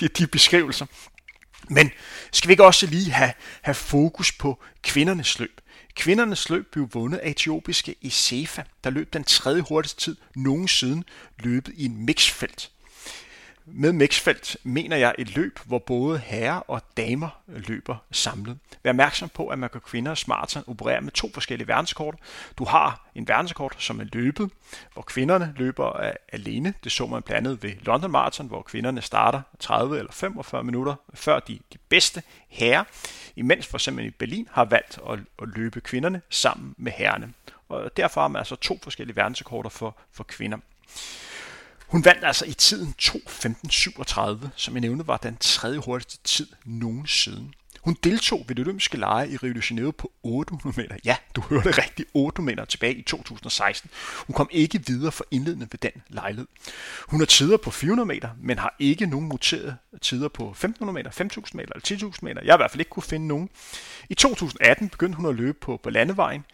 [0.00, 0.86] de, de beskrivelser.
[1.68, 1.90] Men
[2.32, 5.60] skal vi ikke også lige have, have fokus på kvindernes løb?
[5.94, 11.02] Kvindernes løb blev vundet af etiopiske Isefa, der løb den tredje hurtigste tid nogensinde
[11.38, 12.70] løbet i en mixfelt.
[13.66, 18.58] Med mixfelt mener jeg et løb, hvor både herrer og damer løber samlet.
[18.82, 22.14] Vær opmærksom på, at man kan kvinder og smartere operere med to forskellige verdenskort.
[22.58, 24.50] Du har en verdenskort, som er løbet,
[24.92, 26.74] hvor kvinderne løber alene.
[26.84, 30.94] Det så man blandt andet ved London Marathon, hvor kvinderne starter 30 eller 45 minutter
[31.14, 32.84] før de, de bedste herrer,
[33.36, 37.32] imens for eksempel i Berlin har valgt at, at løbe kvinderne sammen med herrerne.
[37.68, 40.58] Og derfor har man altså to forskellige verdenskorter for, for kvinder.
[41.90, 47.50] Hun vandt altså i tiden 2.15.37, som jeg nævnte var den tredje hurtigste tid nogensinde.
[47.80, 50.96] Hun deltog ved det olympiske lege i Rio de Janeiro på 800 meter.
[51.04, 53.90] Ja, du hørte rigtigt, 800 meter tilbage i 2016.
[54.26, 56.46] Hun kom ikke videre for indledende ved den lejlighed.
[57.08, 61.10] Hun har tider på 400 meter, men har ikke nogen noterede tider på 1500 meter,
[61.10, 62.42] 5000 meter eller 10.000 meter.
[62.42, 63.48] Jeg har i hvert fald ikke kunne finde nogen.
[64.08, 66.44] I 2018 begyndte hun at løbe på, på landevejen.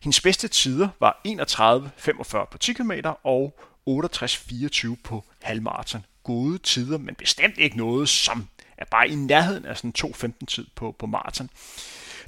[0.00, 2.92] Hendes bedste tider var 31.45 på 10 km
[3.24, 6.04] og 68-24 på halvmarathon.
[6.22, 10.66] Gode tider, men bestemt ikke noget, som er bare i nærheden af sådan 2.15 tid
[10.74, 11.50] på, på maraton.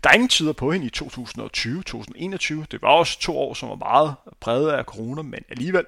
[0.04, 2.64] Der er ingen tider på hende i 2020-2021.
[2.70, 5.84] Det var også to år, som var meget præget af corona, men alligevel.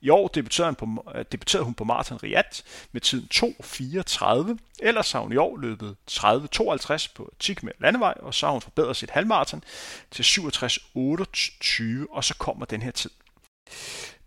[0.00, 2.58] I år debuterede hun på, øh, debuterede hun på Marathon Riyadh
[2.92, 4.58] med tiden 2.34.
[4.78, 8.62] Ellers har hun i år løbet 30.52 på 10 km landevej, og så har hun
[8.62, 9.64] forbedret sit halvmarathon
[10.10, 13.10] til 67.28, og så kommer den her tid.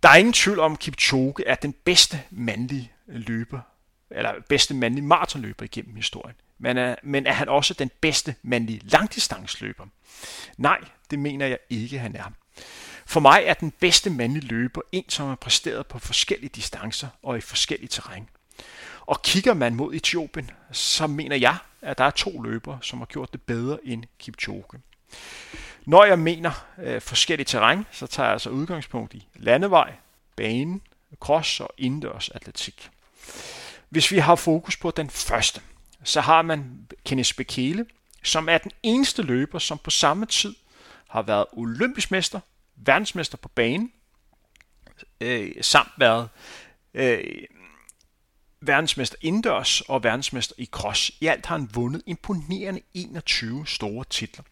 [0.04, 3.60] Der er ingen tvivl om, at Kipchoge er den bedste mandlige løber,
[4.12, 6.36] eller bedste mandlige maratonløber igennem historien.
[6.60, 9.86] Men er, men er han også den bedste mandlige langdistansløber?
[10.58, 10.80] Nej,
[11.12, 12.32] det mener jeg ikke, han er.
[13.06, 17.38] For mig er den bedste mandlige løber en, som har præsteret på forskellige distancer og
[17.38, 18.30] i forskellige terræn.
[19.02, 23.06] Og kigger man mod Etiopien, så mener jeg, at der er to løbere, som har
[23.06, 24.64] gjort det bedre end Kipchoge.
[25.88, 29.94] Når jeg mener øh, forskellige terræn, så tager jeg altså udgangspunkt i landevej,
[30.36, 30.80] bane,
[31.20, 32.90] cross og indendørs atletik.
[33.90, 35.62] Hvis vi har fokus på den første,
[36.04, 37.86] så har man Kenneth Bekele,
[38.24, 40.56] som er den eneste løber, som på samme tid
[41.10, 42.40] har været olympisk mester,
[42.76, 43.92] verdensmester på banen,
[45.22, 46.30] øh, samt været
[46.94, 47.24] øh,
[48.62, 51.12] verdensmester indendørs og verdensmester i cross.
[51.22, 54.44] I alt har han vundet imponerende 21 store titler.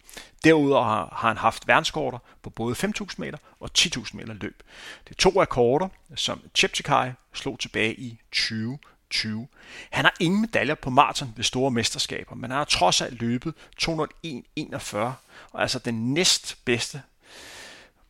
[0.44, 4.64] Derudover har, han haft verdenskorter på både 5.000 meter og 10.000 meter løb.
[5.04, 9.48] Det er to rekorder, som Cheptegei slog tilbage i 2020.
[9.90, 13.54] Han har ingen medaljer på maraton ved store mesterskaber, men han har trods alt løbet
[13.82, 14.98] 201.41,
[15.52, 17.02] og altså den næstbedste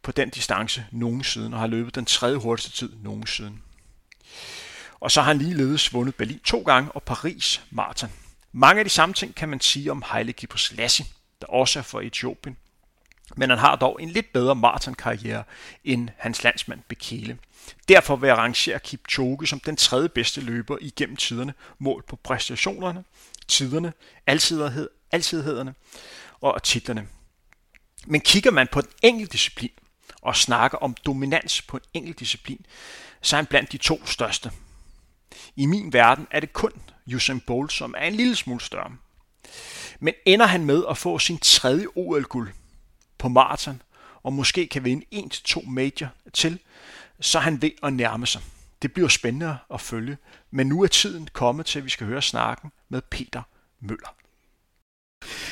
[0.01, 3.57] på den distance nogensinde, og har løbet den tredje hurtigste tid nogensinde.
[5.05, 8.11] Og så har han ligeledes vundet Berlin to gange og Paris maraton.
[8.51, 11.05] Mange af de samme ting kan man sige om Haile Gebrselassie,
[11.41, 12.57] der også er for Etiopien.
[13.35, 15.43] Men han har dog en lidt bedre maratonkarriere
[15.83, 17.37] end hans landsmand Bekele.
[17.87, 23.03] Derfor vil jeg rangere Kipchoge som den tredje bedste løber igennem tiderne, målt på præstationerne,
[23.47, 23.93] tiderne,
[24.27, 25.73] alsidighed, altidighederne
[26.41, 27.07] og titlerne.
[28.05, 29.71] Men kigger man på den enkelte disciplin
[30.21, 32.65] og snakker om dominans på en enkelt disciplin,
[33.21, 34.51] så er han blandt de to største.
[35.55, 36.71] I min verden er det kun
[37.15, 38.91] Usain Bolt, som er en lille smule større.
[39.99, 42.51] Men ender han med at få sin tredje OL-guld
[43.17, 43.81] på maraton,
[44.23, 46.59] og måske kan vinde 1-2 major til,
[47.19, 48.41] så er han ved at nærme sig.
[48.81, 50.17] Det bliver spændende at følge,
[50.51, 53.41] men nu er tiden kommet til, at vi skal høre snakken med Peter
[53.79, 54.15] Møller.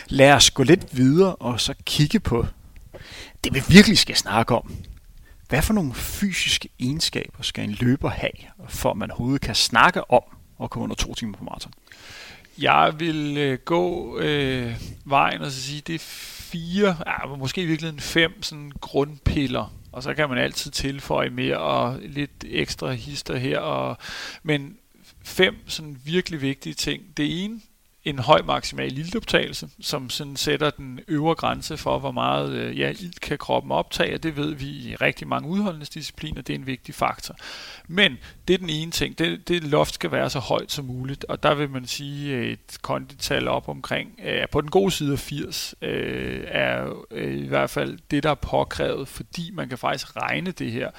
[0.08, 2.46] Lad os gå lidt videre og så kigge på
[3.43, 4.76] det, vi virkelig skal snakke om.
[5.54, 8.32] Hvad for nogle fysiske egenskaber skal en løber have,
[8.70, 10.22] for at man overhovedet kan snakke om
[10.63, 11.74] at komme under to timer på maraton?
[12.58, 17.66] Jeg vil øh, gå øh, vejen og så sige, det er fire, ja, måske i
[17.66, 23.38] virkeligheden fem sådan grundpiller, og så kan man altid tilføje mere og lidt ekstra hister
[23.38, 23.98] her, og,
[24.44, 24.78] men
[25.24, 27.04] fem sådan virkelig vigtige ting.
[27.18, 27.62] Det ene,
[28.06, 32.89] en høj maksimal iltoptagelse, som sådan sætter den øvre grænse for, hvor meget øh, ja,
[32.89, 36.68] ilt kan kroppen optage, og det ved vi i rigtig mange udholdningsdiscipliner, det er en
[36.68, 37.36] vigtig faktor.
[37.88, 41.24] Men det er den ene ting, det, det loft skal være så højt som muligt,
[41.24, 45.13] og der vil man sige øh, et kondital op omkring, øh, på den gode side
[45.13, 49.78] af 80, øh, er øh, i hvert fald det, der er påkrævet, fordi man kan
[49.78, 50.89] faktisk regne det her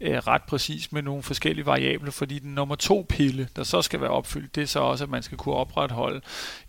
[0.00, 4.00] øh, ret præcis med nogle forskellige variable, fordi den nummer to pille, der så skal
[4.00, 6.20] være opfyldt, det er så også, at man skal kunne opretholde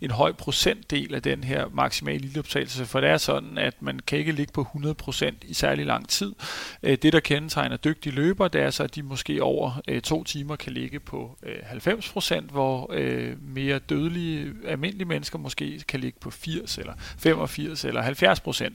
[0.01, 4.19] en høj procentdel af den her maksimale iltoptagelse, for det er sådan, at man kan
[4.19, 4.67] ikke ligge på
[5.11, 6.35] 100% i særlig lang tid.
[6.83, 10.23] Øh, det, der kendetegner dygtige løbere, det er så, at de måske over øh, to
[10.23, 16.19] timer kan ligge på øh, 90%, hvor øh, mere dødelige, almindelige mennesker måske kan ligge
[16.19, 18.73] på 80 eller 85 eller 70%.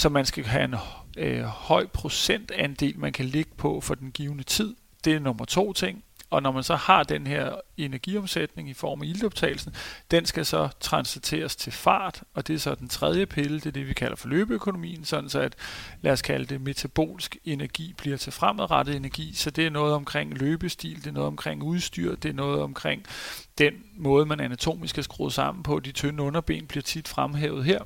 [0.00, 0.74] Så man skal have en
[1.16, 4.74] øh, høj procentandel, man kan ligge på for den givende tid.
[5.04, 6.04] Det er nummer to ting.
[6.30, 9.74] Og når man så har den her energiomsætning i form af iltoptagelsen,
[10.10, 13.70] den skal så transiteres til fart, og det er så den tredje pille, det er
[13.70, 15.54] det, vi kalder for løbeøkonomien, sådan så at,
[16.02, 20.38] lad os kalde det, metabolsk energi bliver til fremadrettet energi, så det er noget omkring
[20.38, 23.04] løbestil, det er noget omkring udstyr, det er noget omkring
[23.58, 27.78] den måde, man anatomisk er skruet sammen på, de tynde underben bliver tit fremhævet her,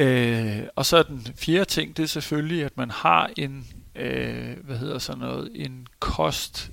[0.00, 4.76] Øh, og så den fjerde ting, det er selvfølgelig, at man har en, øh, hvad
[4.76, 6.70] hedder sådan noget, en kost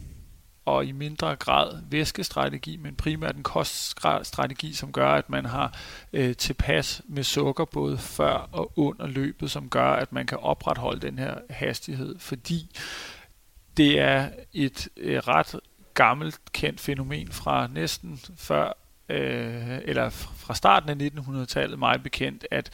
[0.65, 5.77] og i mindre grad væskestrategi, men primært en koststrategi, som gør, at man har
[6.13, 11.07] øh, tilpas med sukker både før og under løbet, som gør, at man kan opretholde
[11.07, 12.75] den her hastighed, fordi
[13.77, 15.59] det er et øh, ret
[15.93, 18.73] gammelt kendt fænomen fra næsten før
[19.09, 22.69] øh, eller fra starten af 1900-tallet meget bekendt, at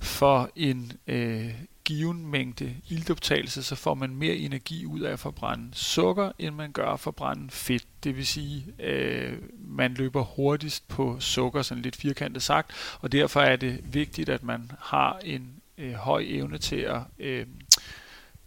[0.00, 5.68] for en øh, given mængde iltoptagelse, så får man mere energi ud af at forbrænde
[5.72, 7.84] sukker, end man gør at forbrænde fedt.
[8.04, 13.40] Det vil sige, øh, man løber hurtigst på sukker, sådan lidt firkantet sagt, og derfor
[13.40, 17.46] er det vigtigt, at man har en øh, høj evne til at øh,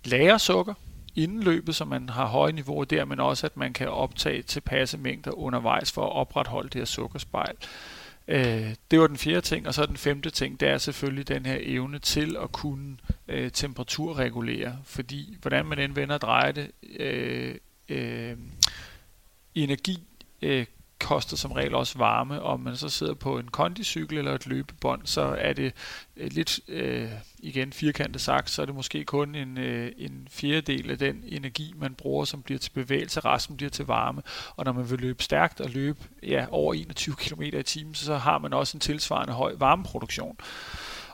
[0.06, 0.74] lære sukker
[1.16, 4.98] inden løbet, så man har høje niveauer der, men også at man kan optage tilpasse
[4.98, 7.56] mængder undervejs for at opretholde det her sukkerspejl.
[8.28, 11.46] Øh, det var den fjerde ting, og så den femte ting, det er selvfølgelig den
[11.46, 12.98] her evne til at kunne
[13.28, 17.56] øh, temperaturregulere, fordi hvordan man end vender og drejer det, øh,
[17.90, 18.38] øh,
[19.56, 20.04] energi
[20.42, 20.66] øh,
[21.02, 25.02] koster som regel også varme, om man så sidder på en kondicykel eller et løbebånd,
[25.06, 25.74] så er det
[26.18, 27.10] øh, lidt, øh,
[27.40, 31.74] igen firkantet sagt, så er det måske kun en, øh, en fjerdedel af den energi,
[31.78, 34.22] man bruger, som bliver til bevægelse, resten bliver til varme.
[34.56, 38.18] Og når man vil løbe stærkt og løbe ja, over 21 km i timen, så
[38.18, 40.38] har man også en tilsvarende høj varmeproduktion.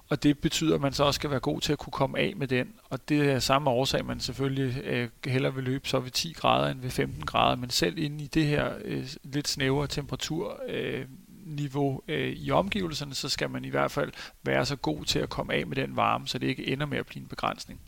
[0.10, 2.34] Og det betyder, at man så også skal være god til at kunne komme af
[2.36, 2.68] med den.
[2.90, 6.72] Og det er samme årsag, man selvfølgelig øh, hellere vil løbe så ved 10 grader
[6.72, 7.56] end ved 15 grader.
[7.56, 11.06] Men selv inde i det her øh, lidt snævre temperatur, øh,
[11.48, 14.12] niveau øh, i omgivelserne, så skal man i hvert fald
[14.44, 16.98] være så god til at komme af med den varme, så det ikke ender med
[16.98, 17.80] at blive en begrænsning.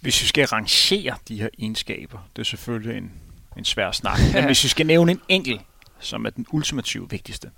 [0.00, 3.12] Hvis vi skal rangere de her egenskaber, det er selvfølgelig en,
[3.56, 5.60] en svær snak, men hvis vi skal nævne en enkelt,
[6.00, 7.50] som er den ultimative vigtigste,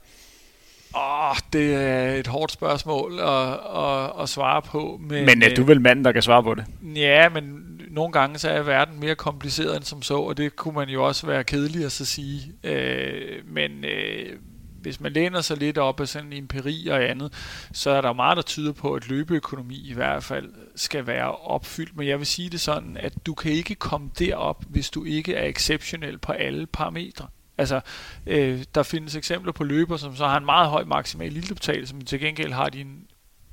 [0.94, 5.01] Åh, oh, det er et hårdt spørgsmål at, at, at svare på.
[5.01, 6.64] Men, men er du vel manden, der kan svare på det?
[6.96, 10.74] Ja, men nogle gange så er verden mere kompliceret end som så, og det kunne
[10.74, 12.53] man jo også være kedelig at så sige.
[12.64, 14.37] Øh, men øh,
[14.81, 17.33] hvis man læner sig lidt op af sådan empiri og andet,
[17.72, 21.96] så er der meget, der tyder på, at løbeøkonomi i hvert fald skal være opfyldt.
[21.96, 25.35] Men jeg vil sige det sådan, at du kan ikke komme derop, hvis du ikke
[25.35, 27.27] er exceptionel på alle parametre.
[27.59, 27.81] Altså,
[28.27, 32.01] øh, der findes eksempler på løber, som så har en meget høj maksimal iltoptagelse, som
[32.01, 33.07] til gengæld har de en,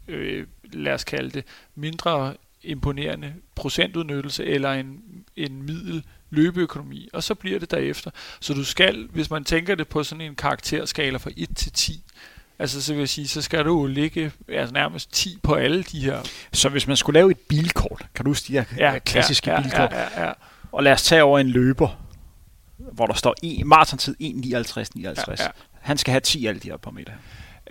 [0.08, 1.44] øh, lad os kalde det,
[1.76, 5.00] mindre imponerende procentudnyttelse eller en,
[5.36, 8.12] en middel løbeøkonomi, og så bliver det derefter.
[8.40, 12.04] Så du skal, hvis man tænker det på sådan en karakterskala fra 1 til 10,
[12.60, 16.00] altså så vil jeg sige, så skal du ligge altså nærmest 10 på alle de
[16.00, 16.20] her.
[16.54, 19.56] Så hvis man skulle lave et bilkort, kan du huske de her ja, klassiske ja,
[19.56, 20.32] ja, bilkort, ja, ja, ja.
[20.72, 22.05] og lad os tage over en løber,
[22.78, 24.26] hvor der står en, maraton-tid 1.59,
[24.96, 24.96] 59.
[24.96, 25.48] Ja, ja.
[25.82, 27.14] Han skal have 10 alle de her parametre.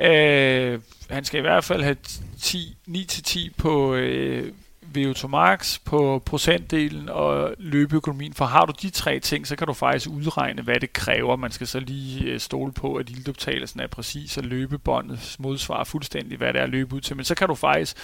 [0.01, 1.97] Øh, han skal i hvert fald have
[2.41, 4.53] 10, 9-10 på øh,
[4.97, 8.35] VO2 max, på procentdelen og løbeøkonomien.
[8.35, 11.37] For har du de tre ting, så kan du faktisk udregne, hvad det kræver.
[11.37, 16.39] Man skal så lige øh, stole på, at ildoptagelsen er præcis, og løbebåndet modsvarer fuldstændig,
[16.39, 17.17] hvad det er at løbe ud til.
[17.17, 17.97] Men så kan du faktisk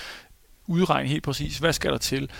[0.66, 2.30] udregne helt præcis, hvad skal der til.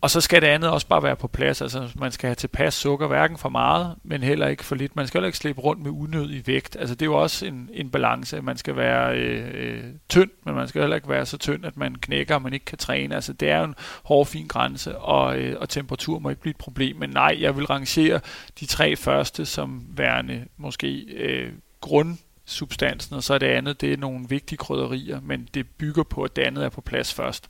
[0.00, 1.62] Og så skal det andet også bare være på plads.
[1.62, 4.96] Altså, man skal have tilpas sukker, hverken for meget, men heller ikke for lidt.
[4.96, 6.76] Man skal heller ikke slippe rundt med unødig vægt.
[6.76, 8.40] Altså, det er jo også en, en balance.
[8.40, 11.76] Man skal være øh, øh, tynd, men man skal heller ikke være så tynd, at
[11.76, 13.14] man knækker, og man ikke kan træne.
[13.14, 16.50] Altså, det er jo en hård, fin grænse, og, øh, og temperatur må ikke blive
[16.50, 16.96] et problem.
[16.96, 18.20] Men nej, jeg vil rangere
[18.60, 23.96] de tre første som værende måske øh, grundsubstansen, og så er det andet, det er
[23.96, 27.48] nogle vigtige krydderier, men det bygger på, at det andet er på plads først.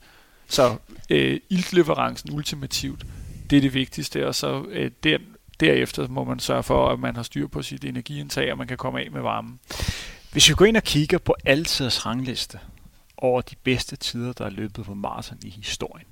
[0.49, 0.75] Så
[1.09, 3.05] øh, iltleverancen ultimativt,
[3.49, 5.17] det er det vigtigste, og så øh, der,
[5.59, 8.77] derefter må man sørge for, at man har styr på sit energiindtag, og man kan
[8.77, 9.59] komme af med varmen.
[10.31, 12.59] Hvis vi går ind og kigger på altiders rangliste
[13.17, 16.07] over de bedste tider, der er løbet på maraton i historien,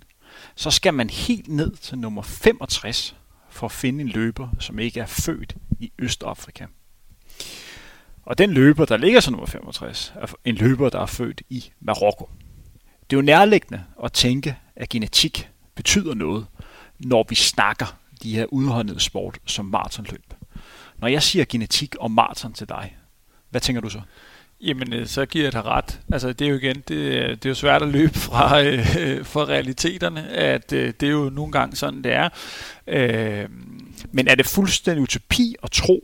[0.55, 3.15] så skal man helt ned til nummer 65
[3.49, 6.65] for at finde en løber, som ikke er født i Østafrika.
[8.25, 11.71] Og den løber, der ligger som nummer 65, er en løber, der er født i
[11.79, 12.29] Marokko.
[13.09, 16.45] Det er jo nærliggende at tænke, at genetik betyder noget,
[16.99, 20.33] når vi snakker de her udholdede sport som maratonløb.
[20.97, 22.97] Når jeg siger genetik og maraton til dig,
[23.49, 24.01] hvad tænker du så?
[24.61, 25.99] Jamen, øh, så giver jeg dig ret.
[26.11, 26.87] Altså, det er jo igen, det,
[27.43, 31.29] det er jo svært at løbe fra, øh, fra realiteterne, at øh, det er jo
[31.29, 32.29] nogle gange sådan, det er.
[32.87, 33.49] Øh,
[34.11, 36.01] men er det fuldstændig utopi at tro,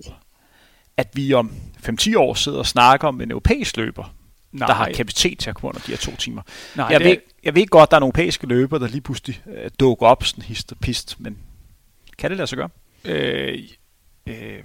[0.98, 1.52] at vi om
[1.88, 4.14] 5-10 år sidder og snakker om en europæisk løber,
[4.54, 4.68] Nej.
[4.68, 6.42] der har kapacitet til at komme under de her to timer.
[6.76, 7.08] Nej, jeg, det...
[7.08, 10.08] ved, jeg ved godt, at der er nogle europæiske løbere, der lige pludselig øh, dukker
[10.08, 11.38] op sådan hist og pist, men
[12.18, 12.70] kan det lade sig gøre?
[13.06, 13.60] Øh,
[14.28, 14.60] øh,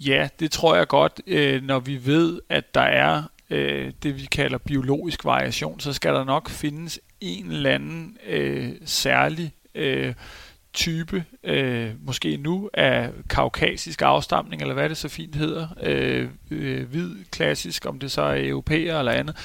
[0.00, 1.20] ja, det tror jeg godt.
[1.26, 6.14] Øh, når vi ved, at der er øh, det, vi kalder biologisk variation, så skal
[6.14, 10.14] der nok findes en eller anden øh, særlig øh,
[10.74, 16.88] type, øh, måske nu af kaukasisk afstamning, eller hvad det så fint hedder, øh, øh,
[16.88, 19.36] hvid, klassisk, om det så er europæer eller andet.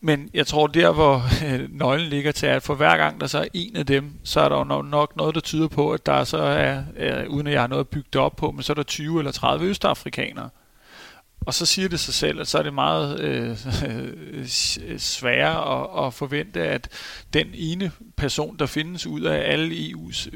[0.00, 3.38] Men jeg tror, der hvor øh, nøglen ligger til, at for hver gang der så
[3.38, 6.24] er en af dem, så er der jo nok noget, der tyder på, at der
[6.24, 8.82] så er, øh, uden at jeg har noget bygget op på, men så er der
[8.82, 10.48] 20 eller 30 østafrikanere
[11.46, 13.50] og så siger det sig selv, at så er det meget øh,
[13.88, 14.46] øh
[14.98, 16.88] sværere at, at forvente, at
[17.32, 20.28] den ene person, der findes ud af alle EU's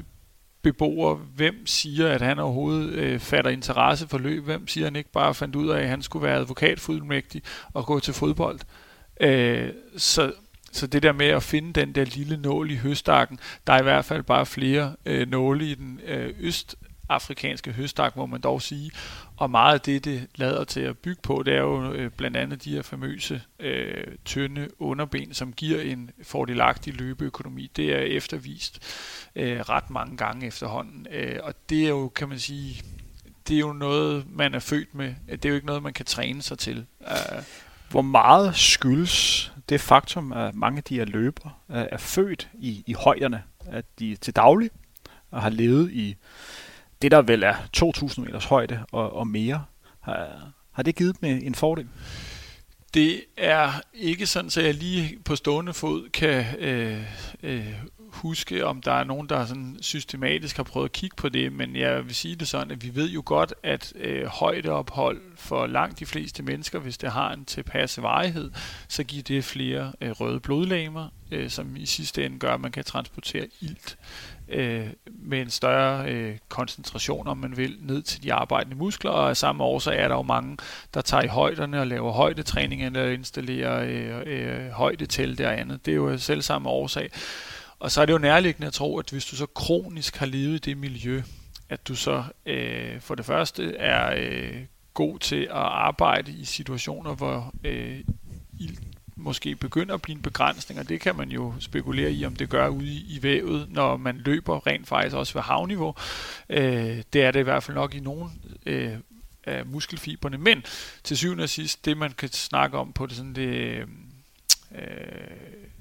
[0.62, 4.44] beboere, hvem siger, at han overhovedet øh, fatter interesse for løb?
[4.44, 7.42] Hvem siger, at han ikke bare fandt ud af, at han skulle være advokatfuldmægtig
[7.72, 8.60] og gå til fodbold?
[9.20, 10.32] Øh, så,
[10.72, 13.82] så det der med at finde den der lille nål i høstakken, der er i
[13.82, 16.76] hvert fald bare flere øh, nåle i den øh, øst
[17.10, 18.90] afrikanske høstak, må man dog sige.
[19.36, 22.36] Og meget af det, det lader til at bygge på, det er jo øh, blandt
[22.36, 27.70] andet de her famøse øh, tynde underben, som giver en fordelagtig løbeøkonomi.
[27.76, 28.80] Det er eftervist
[29.36, 31.06] øh, ret mange gange efterhånden.
[31.10, 32.82] Øh, og det er jo, kan man sige,
[33.48, 35.14] det er jo noget, man er født med.
[35.30, 36.86] Det er jo ikke noget, man kan træne sig til.
[37.00, 37.42] Øh.
[37.90, 42.84] Hvor meget skyldes det faktum, at mange af de her løbere øh, er født i,
[42.86, 44.70] i højderne, at de til daglig
[45.30, 46.16] og har levet i
[47.02, 49.64] det, der vel er 2.000 meters højde og, og mere,
[50.00, 51.88] har, har det givet dem øh, en fordel?
[52.94, 57.02] Det er ikke sådan, at jeg lige på stående fod kan øh,
[57.42, 57.74] øh,
[58.12, 61.76] huske, om der er nogen, der sådan systematisk har prøvet at kigge på det, men
[61.76, 65.98] jeg vil sige det sådan, at vi ved jo godt, at øh, højdeophold for langt
[65.98, 68.50] de fleste mennesker, hvis det har en tilpasse varighed,
[68.88, 72.72] så giver det flere øh, røde blodlegemer, øh, som i sidste ende gør, at man
[72.72, 73.98] kan transportere ilt
[74.50, 79.28] øh, med en større øh, koncentration, om man vil, ned til de arbejdende muskler, og
[79.28, 80.56] af samme årsag er der jo mange,
[80.94, 85.86] der tager i højderne og laver højdetræning eller installerer øh, øh, højdetelte og andet.
[85.86, 87.10] Det er jo selv samme årsag.
[87.78, 90.54] Og så er det jo nærliggende at tro, at hvis du så kronisk har levet
[90.54, 91.22] i det miljø,
[91.68, 94.62] at du så øh, for det første er øh,
[94.94, 98.00] god til at arbejde i situationer, hvor øh,
[98.60, 98.76] ild
[99.20, 102.48] måske begynder at blive en begrænsning, og det kan man jo spekulere i, om det
[102.48, 105.94] gør ude i, i vævet, når man løber rent faktisk også ved havniveau.
[106.48, 108.30] Øh, det er det i hvert fald nok i nogle
[108.66, 108.92] øh,
[109.44, 110.38] af muskelfiberne.
[110.38, 110.64] Men
[111.04, 113.86] til syvende og sidst, det man kan snakke om på det sådan det øh,
[114.74, 114.84] øh,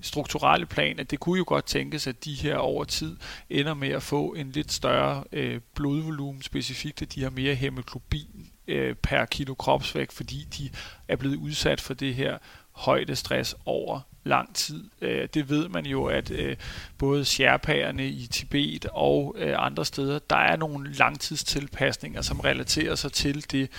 [0.02, 3.18] strukturelle plan, at det kunne jo godt tænkes, at de her over tid
[3.50, 8.50] ender med at få en lidt større øh, blodvolumen, specifikt at de har mere hemoglobin
[8.68, 10.70] øh, per kilo kropsvægt, fordi de
[11.08, 12.38] er blevet udsat for det her
[12.80, 14.90] højdestress over lang tid.
[15.02, 16.56] Øh, det ved man jo, at øh,
[16.98, 23.12] både sherpaerne i Tibet og øh, andre steder, der er nogle langtidstilpasninger, som relaterer sig
[23.12, 23.70] til det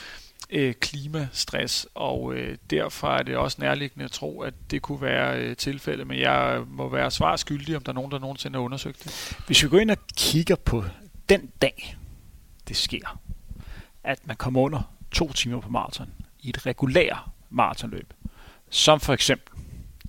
[0.51, 5.41] øh, klimastress, og øh, derfor er det også nærliggende at tro, at det kunne være
[5.41, 8.65] øh, tilfældet, men jeg må være svar skyldig, om der er nogen, der nogensinde har
[8.65, 9.39] undersøgt det.
[9.47, 10.85] Hvis vi går ind og kigger på
[11.29, 11.97] den dag,
[12.69, 13.21] det sker,
[14.05, 16.09] at man kommer under to timer på maraton
[16.41, 17.19] i et regulært
[17.51, 18.13] maratonløb,
[18.71, 19.55] som for eksempel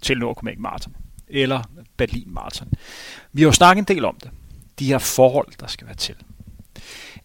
[0.01, 0.95] til Copenhagen Marathon
[1.27, 1.63] eller
[1.97, 2.73] Berlin Marathon.
[3.31, 4.31] Vi har jo snakket en del om det.
[4.79, 6.15] De her forhold, der skal være til.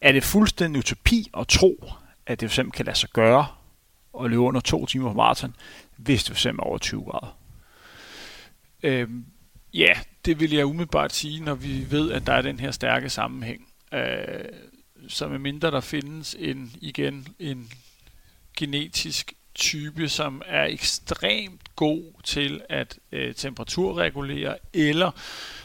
[0.00, 1.90] Er det fuldstændig utopi at tro,
[2.26, 3.46] at det fx kan lade sig gøre
[4.20, 5.54] at løbe under to timer på maraton,
[5.96, 7.38] hvis det fx er over 20 grader?
[8.82, 9.26] Øhm,
[9.74, 9.92] ja,
[10.24, 13.68] det vil jeg umiddelbart sige, når vi ved, at der er den her stærke sammenhæng.
[13.92, 14.44] Øh,
[15.08, 17.72] så med mindre der findes en, igen en
[18.56, 25.10] genetisk type, som er ekstremt god til at øh, temperaturregulere, eller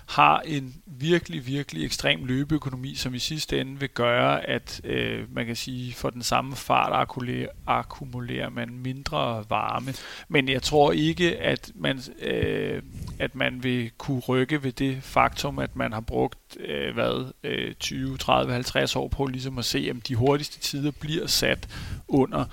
[0.08, 5.46] har en virkelig, virkelig ekstrem løbeøkonomi, som i sidste ende vil gøre, at øh, man
[5.46, 9.94] kan sige, for den samme fart akkumulerer, akkumulerer man mindre varme.
[10.28, 12.82] Men jeg tror ikke, at man, øh,
[13.20, 17.74] at man vil kunne rykke ved det faktum, at man har brugt øh, hvad, øh,
[17.74, 21.68] 20, 30, 50 år på ligesom at se, om de hurtigste tider bliver sat
[22.08, 22.46] under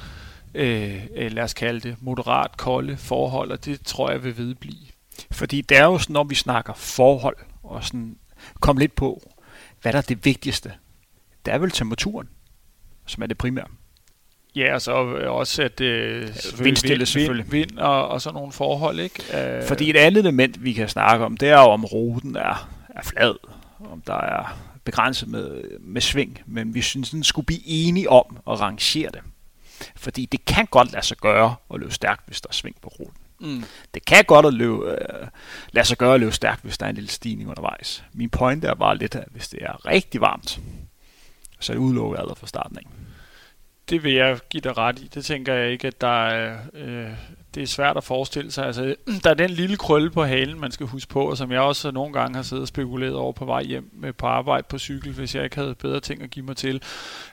[0.58, 4.86] øh, øh, lad os kalde det, moderat kolde forhold, og det tror jeg vil vedblive.
[5.30, 8.16] Fordi det er jo sådan, når vi snakker forhold, og sådan
[8.60, 9.32] kom lidt på,
[9.82, 10.72] hvad der er det vigtigste.
[11.46, 12.28] Det er vel temperaturen,
[13.06, 13.66] som er det primære.
[14.56, 16.28] Ja, og så også at øh,
[16.58, 17.52] vindstille selvfølgelig.
[17.52, 19.22] Vind, vind og, og sådan nogle forhold, ikke?
[19.58, 22.68] Uh, Fordi et andet element, vi kan snakke om, det er jo, om ruten er,
[22.88, 23.34] er flad,
[23.92, 28.36] om der er begrænset med, med sving, men vi synes, den skulle blive enige om
[28.50, 29.20] at rangere det.
[29.96, 32.88] Fordi det kan godt lade sig gøre at løbe stærkt, hvis der er sving på
[32.88, 33.22] ruten.
[33.40, 33.64] Mm.
[33.94, 35.26] Det kan godt at løbe, øh,
[35.72, 38.04] lade sig gøre at løbe stærkt, hvis der er en lille stigning undervejs.
[38.12, 40.60] Min point er bare lidt, at hvis det er rigtig varmt,
[41.60, 42.82] så er det udelukket allerede fra starten af.
[43.88, 45.10] Det vil jeg give dig ret i.
[45.14, 47.10] Det tænker jeg ikke, at der er, øh,
[47.58, 48.66] det er svært at forestille sig.
[48.66, 48.94] Altså,
[49.24, 51.90] der er den lille krølle på halen, man skal huske på, og som jeg også
[51.90, 55.12] nogle gange har siddet og spekuleret over på vej hjem med på arbejde på cykel,
[55.12, 56.82] hvis jeg ikke havde bedre ting at give mig til,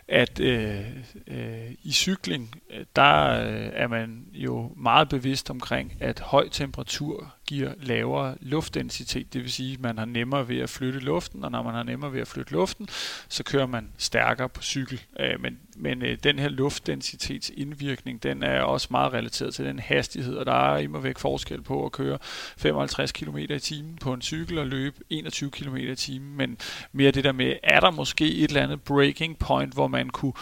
[0.07, 0.79] at øh,
[1.27, 2.61] øh, i cykling,
[2.95, 9.41] der øh, er man jo meget bevidst omkring, at høj temperatur giver lavere luftdensitet, det
[9.41, 12.13] vil sige, at man har nemmere ved at flytte luften, og når man har nemmere
[12.13, 12.87] ved at flytte luften,
[13.27, 15.01] så kører man stærkere på cykel.
[15.19, 19.79] Øh, men men øh, den her luftdensitetsindvirkning, den er også meget relateret til den
[20.15, 22.17] hastighed, og der er imod væk forskel på at køre
[22.57, 26.57] 55 km i timen på en cykel og løbe 21 km i timen, men
[26.91, 30.33] mere det der med, er der måske et eller andet breaking point, hvor man kunne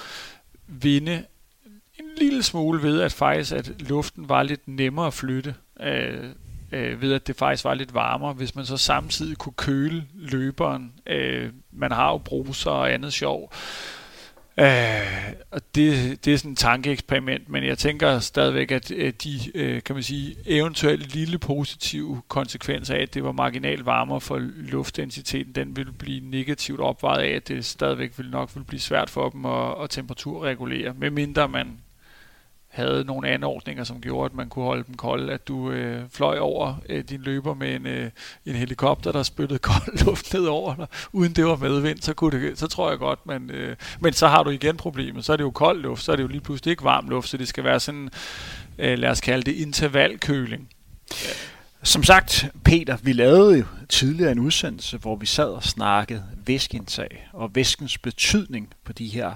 [0.68, 1.26] vinde
[2.00, 6.30] en lille smule ved, at faktisk at luften var lidt nemmere at flytte, øh,
[6.72, 10.94] øh, ved at det faktisk var lidt varmere, hvis man så samtidig kunne køle løberen.
[11.08, 13.54] Øh, man har jo bruser og andet sjov.
[14.58, 18.90] Øh, og det, det er sådan en tankeeksperiment, men jeg tænker stadigvæk, at
[19.24, 24.22] de øh, kan man sige, eventuelle lille positive konsekvenser af, at det var marginal varmere
[24.22, 28.80] for luftdensiteten, den vil blive negativt opvejet af, at det stadigvæk vil nok vil blive
[28.80, 31.78] svært for dem at, at temperaturregulere, medmindre man
[32.74, 36.40] havde nogle anordninger, som gjorde, at man kunne holde dem kolde, at du øh, fløj
[36.40, 38.10] over øh, din løber med en, øh,
[38.46, 42.40] en helikopter, der spyttede kold luft ned over dig, uden det var medvind, så, kunne
[42.40, 45.38] det, så tror jeg godt, man, øh, men så har du igen problemet, så er
[45.38, 47.48] det jo kold luft, så er det jo lige pludselig ikke varm luft, så det
[47.48, 48.10] skal være sådan,
[48.78, 50.70] øh, lad os kalde det intervalkøling.
[51.84, 57.30] Som sagt, Peter, vi lavede jo tidligere en udsendelse, hvor vi sad og snakkede væskeindtag
[57.34, 59.32] og væskens betydning på de her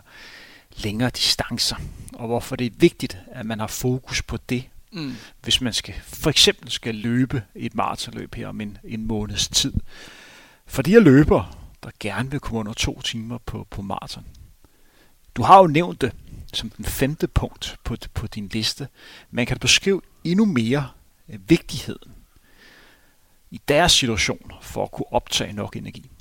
[0.78, 1.76] længere distancer,
[2.14, 5.16] og hvorfor det er vigtigt, at man har fokus på det, mm.
[5.42, 9.74] hvis man skal for eksempel skal løbe et maratonløb her om en, en måneds tid.
[10.66, 11.52] For de her løbere,
[11.84, 14.26] der gerne vil komme under to timer på, på maraton.
[15.36, 16.12] Du har jo nævnt det
[16.54, 18.88] som den femte punkt på, på din liste.
[19.32, 20.90] Man kan beskrive endnu mere
[21.28, 22.12] vigtigheden
[23.52, 26.12] i deres situation for at kunne optage nok energi.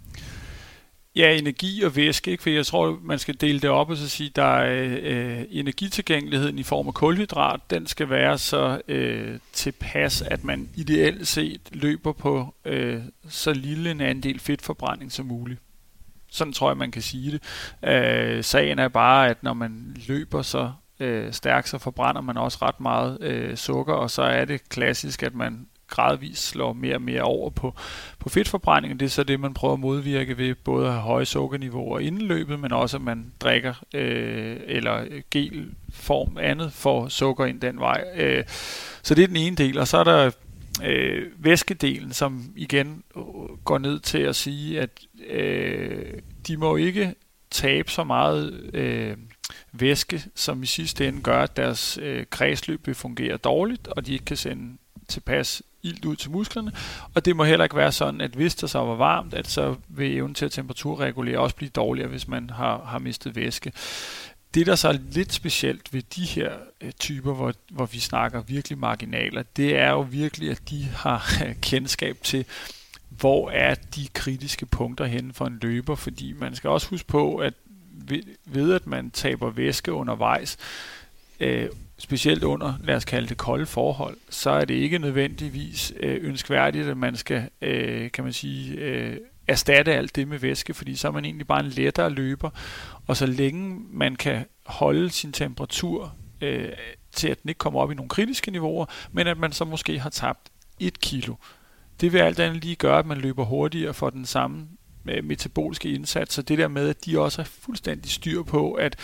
[1.17, 2.43] Ja, energi og væske, ikke?
[2.43, 6.59] for jeg tror, man skal dele det op og så sige, der er øh, energitilgængeligheden
[6.59, 12.13] i form af kulhydrat, den skal være så øh, tilpas, at man ideelt set løber
[12.13, 15.61] på øh, så lille en andel fedtforbrænding som muligt.
[16.31, 17.43] Sådan tror jeg, man kan sige det.
[17.91, 22.59] Øh, sagen er bare, at når man løber så øh, stærkt, så forbrænder man også
[22.63, 27.03] ret meget øh, sukker, og så er det klassisk, at man gradvist slår mere og
[27.03, 27.75] mere over på,
[28.19, 29.01] på fedtforbrænding.
[29.01, 32.23] Det er så det, man prøver at modvirke ved både at have høje sukkerniveauer inden
[32.23, 38.05] løbet, men også at man drikker øh, eller gelform andet for sukker ind den vej.
[38.17, 38.45] Øh,
[39.03, 40.31] så det er den ene del, og så er der
[40.85, 43.03] øh, væskedelen, som igen
[43.65, 44.91] går ned til at sige, at
[45.29, 46.13] øh,
[46.47, 47.15] de må ikke
[47.51, 49.17] tabe så meget øh,
[49.73, 54.13] væske, som i sidste ende gør, at deres øh, kredsløb vil fungere dårligt, og de
[54.13, 54.77] ikke kan sende
[55.09, 56.73] tilpas ilt ud til musklerne,
[57.15, 59.75] og det må heller ikke være sådan, at hvis der så var varmt, at så
[59.89, 63.73] vil evnen til at temperaturregulere også blive dårligere, hvis man har, har mistet væske.
[64.55, 68.43] Det, der så er lidt specielt ved de her øh, typer, hvor, hvor vi snakker
[68.43, 71.33] virkelig marginaler, det er jo virkelig, at de har
[71.71, 72.45] kendskab til,
[73.09, 77.37] hvor er de kritiske punkter henne for en løber, fordi man skal også huske på,
[77.37, 77.55] at
[77.93, 80.57] ved, ved at man taber væske undervejs,
[81.41, 81.69] øh,
[81.99, 86.89] specielt under, lad os kalde det kolde forhold, så er det ikke nødvendigvis øh, ønskværdigt,
[86.89, 89.17] at man skal, øh, kan man sige, øh,
[89.49, 92.51] erstatte alt det med væske, fordi så er man egentlig bare en lettere løber,
[93.07, 96.69] og så længe man kan holde sin temperatur øh,
[97.13, 99.99] til, at den ikke kommer op i nogle kritiske niveauer, men at man så måske
[99.99, 100.49] har tabt
[100.81, 101.35] et kilo.
[102.01, 104.69] Det vil alt andet lige gøre, at man løber hurtigere for den samme
[105.09, 108.97] øh, metaboliske indsats, så det der med, at de også har fuldstændig styr på, at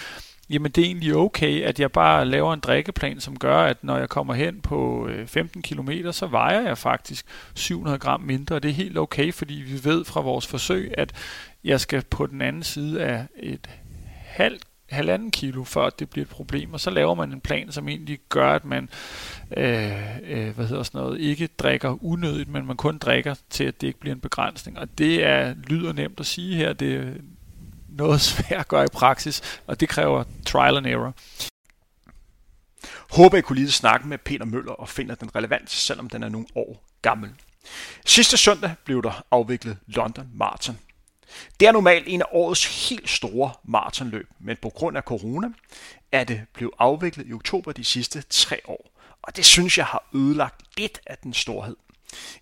[0.53, 3.99] jamen det er egentlig okay, at jeg bare laver en drikkeplan, som gør, at når
[3.99, 8.59] jeg kommer hen på øh, 15 km, så vejer jeg faktisk 700 gram mindre.
[8.59, 11.13] Det er helt okay, fordi vi ved fra vores forsøg, at
[11.65, 13.71] jeg skal på den anden side af et
[14.25, 17.89] halvt halvanden kilo, før det bliver et problem, og så laver man en plan, som
[17.89, 18.89] egentlig gør, at man
[19.57, 19.93] øh,
[20.23, 23.87] øh, hvad hedder sådan noget, ikke drikker unødigt, men man kun drikker til, at det
[23.87, 24.79] ikke bliver en begrænsning.
[24.79, 27.21] Og det er lyder nemt at sige her, det,
[27.97, 31.15] noget svært at gøre i praksis, og det kræver trial and error.
[33.11, 36.29] Håber, I kunne lide snakke med Peter Møller og finder den relevant, selvom den er
[36.29, 37.31] nogle år gammel.
[38.07, 40.79] Sidste søndag blev der afviklet London Marathon.
[41.61, 45.49] Det er normalt en af årets helt store maratonløb, men på grund af corona
[46.13, 48.91] er det blevet afviklet i oktober de sidste tre år.
[49.23, 51.77] Og det synes jeg har ødelagt lidt af den storhed.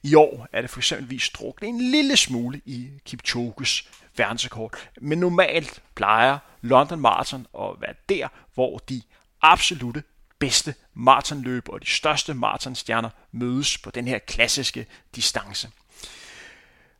[0.02, 3.88] I år er det for eksempel druknet en lille smule i Kipchoges
[4.20, 4.74] verdensrekord.
[5.00, 9.02] Men normalt plejer London Marathon at være der, hvor de
[9.42, 10.02] absolute
[10.38, 15.70] bedste maratonløbere og de største maratonstjerner mødes på den her klassiske distance.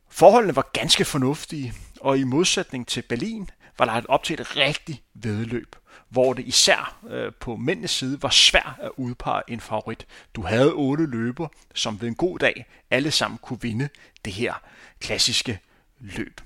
[0.09, 5.01] Forholdene var ganske fornuftige, og i modsætning til Berlin var lagt op til et rigtig
[5.13, 5.75] vedløb,
[6.09, 10.05] hvor det især øh, på mændenes side var svært at udpege en favorit.
[10.35, 13.89] Du havde otte løber, som ved en god dag alle sammen kunne vinde
[14.25, 14.53] det her
[14.99, 15.59] klassiske
[15.99, 16.41] løb.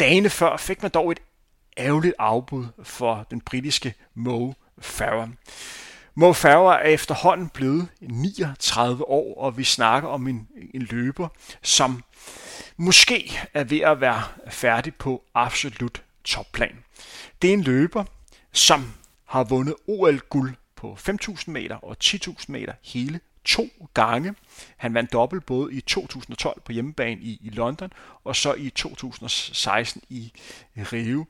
[0.00, 1.20] Dagene før fik man dog et
[1.78, 5.28] ærgerligt afbud for den britiske Mo Farah.
[6.14, 11.28] Mo Farah er efterhånden blevet 39 år, og vi snakker om en, en løber,
[11.62, 12.04] som
[12.76, 16.84] måske er ved at være færdig på absolut topplan.
[17.42, 18.04] Det er en løber,
[18.52, 18.92] som
[19.24, 24.34] har vundet OL-guld på 5.000 meter og 10.000 meter hele to gange.
[24.76, 27.92] Han vandt dobbelt både i 2012 på hjemmebane i, i London
[28.24, 30.32] og så i 2016 i
[30.76, 31.26] Rio.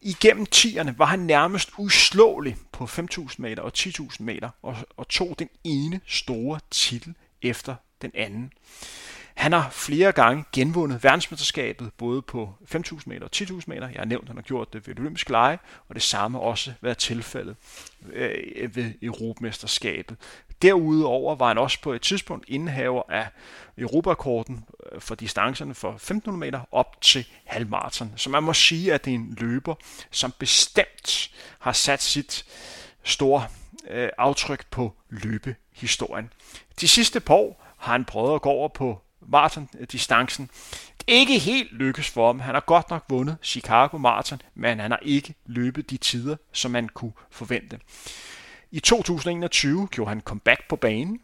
[0.00, 5.38] Igennem tierne var han nærmest uslåelig på 5.000 meter og 10.000 meter og, og tog
[5.38, 8.52] den ene store titel efter den anden.
[9.34, 13.88] Han har flere gange genvundet verdensmesterskabet, både på 5.000 meter og 10.000 meter.
[13.88, 15.58] Jeg har nævnt, at han har gjort det ved olympisk olympiske lege,
[15.88, 17.56] og det samme også været tilfældet
[18.12, 20.16] øh, ved Europamesterskabet.
[20.62, 23.28] Derudover var han også på et tidspunkt indehaver af
[23.78, 28.12] Europakorten øh, for distancerne for 1500 meter op til halvmarathon.
[28.16, 29.74] Så man må sige, at det er en løber,
[30.10, 32.44] som bestemt har sat sit
[33.04, 33.46] store
[33.90, 36.32] øh, aftryk på løbehistorien.
[36.80, 40.50] De sidste par år har han prøvet at gå over på maratondistancen.
[40.52, 42.40] Øh, ikke helt lykkes for ham.
[42.40, 46.70] Han har godt nok vundet Chicago Marathon, men han har ikke løbet de tider, som
[46.70, 47.80] man kunne forvente.
[48.70, 51.20] I 2021 gjorde han comeback på banen.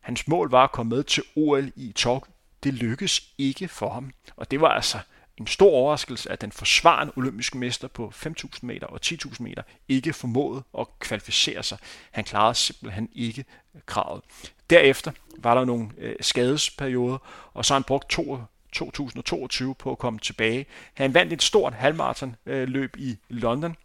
[0.00, 2.32] Hans mål var at komme med til OL i Tokyo.
[2.62, 4.98] Det lykkedes ikke for ham, og det var altså
[5.40, 10.12] en stor overraskelse, at den forsvarende olympiske mester på 5.000 meter og 10.000 meter ikke
[10.12, 11.78] formåede at kvalificere sig.
[12.10, 13.44] Han klarede simpelthen ikke
[13.86, 14.22] kravet.
[14.70, 17.18] Derefter var der nogle øh, skadesperioder,
[17.54, 18.38] og så har han brugt to,
[18.72, 20.66] 2022 på at komme tilbage.
[20.94, 23.76] Han vandt et stort halvmarathonløb øh, i London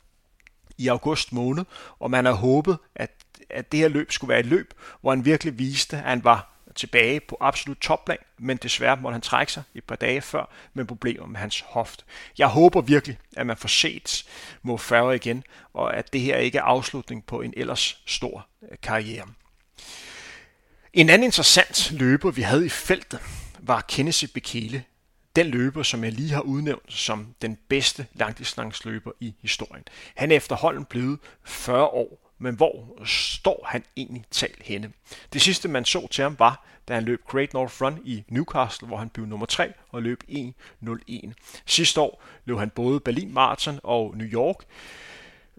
[0.77, 1.65] i august måned,
[1.99, 3.11] og man har håbet, at,
[3.49, 6.54] at det her løb skulle være et løb, hvor han virkelig viste, at han var
[6.75, 10.85] tilbage på absolut topplan, men desværre måtte han trække sig et par dage før med
[10.85, 12.05] problemer med hans hoft.
[12.37, 14.25] Jeg håber virkelig, at man får set
[14.61, 18.77] Mo Farah igen, og at det her ikke er afslutning på en ellers stor øh,
[18.81, 19.27] karriere.
[20.93, 23.19] En anden interessant løber, vi havde i feltet,
[23.59, 24.83] var Kenneth Bekele.
[25.35, 29.83] Den løber, som jeg lige har udnævnt som den bedste langdistansløber i historien.
[30.15, 34.91] Han er efterhånden blevet 40 år, men hvor står han egentlig talt henne?
[35.33, 38.87] Det sidste, man så til ham, var, da han løb Great North Run i Newcastle,
[38.87, 41.31] hvor han blev nummer 3 og løb 1.01.
[41.65, 44.65] Sidste år løb han både Berlin Marathon og New York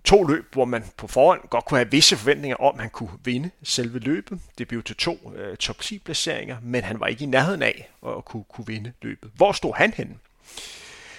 [0.06, 3.10] to løb, hvor man på forhånd godt kunne have visse forventninger om, at han kunne
[3.24, 4.40] vinde selve løbet.
[4.58, 7.90] Det blev til to øh, top 10 placeringer, men han var ikke i nærheden af
[8.06, 9.30] at kunne, kunne vinde løbet.
[9.34, 10.14] Hvor stod han henne?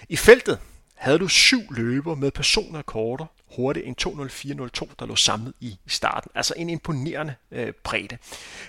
[0.09, 0.59] I feltet
[0.95, 6.31] havde du syv løber med personrekorder hurtigt en 2.04.02, der lå samlet i starten.
[6.35, 8.17] Altså en imponerende øh, bredde.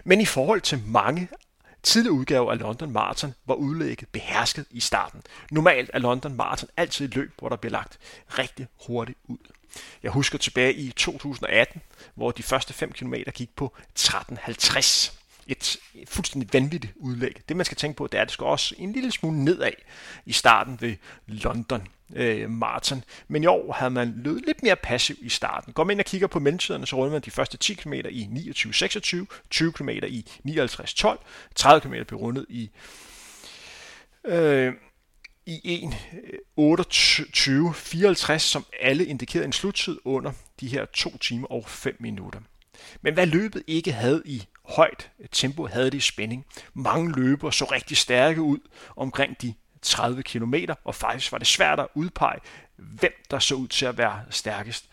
[0.05, 1.29] Men i forhold til mange
[1.83, 5.23] tidlige udgaver af London Marathon var udlægget behersket i starten.
[5.51, 7.99] Normalt er London Marathon altid et løb, hvor der bliver lagt
[8.29, 9.39] rigtig hurtigt ud.
[10.03, 11.81] Jeg husker tilbage i 2018,
[12.15, 15.15] hvor de første 5 km gik på 13.50.
[15.47, 15.77] Et
[16.09, 17.43] fuldstændig vanvittigt udlæg.
[17.49, 19.73] Det man skal tænke på, det er, at det skal også en lille smule nedad
[20.27, 23.05] i starten ved London øh, Martin.
[23.29, 25.73] Men i år havde man løbet lidt mere passiv i starten.
[25.73, 28.29] Går man ind og kigger på mellemtiderne, så rundede man de første 10 km i
[28.57, 31.17] 29.26, 20 km i 59.12,
[31.55, 32.71] 30 km blev rundet i
[34.25, 34.73] øh,
[35.47, 35.91] i
[36.59, 42.41] 1.28.54, øh, som alle indikerede en sluttid under de her 2 timer og 5 minutter.
[43.01, 46.47] Men hvad løbet ikke havde i højt tempo, havde det i spænding.
[46.75, 48.59] Mange løbere så rigtig stærke ud
[48.97, 49.55] omkring de
[49.89, 52.41] 30 km, og faktisk var det svært at udpege,
[52.77, 54.85] hvem der så ud til at være stærkest.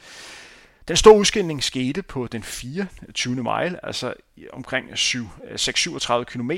[0.88, 3.36] Den store udskilling skete på den 24.
[3.36, 4.14] mile, altså
[4.54, 6.52] omkring 6-37 øh, km,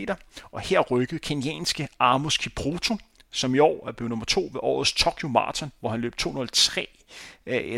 [0.51, 2.97] og her rykkede kenyanske Amos Kipruto
[3.31, 6.87] som i år er blevet nummer to ved årets Tokyo Marathon, hvor han løb 203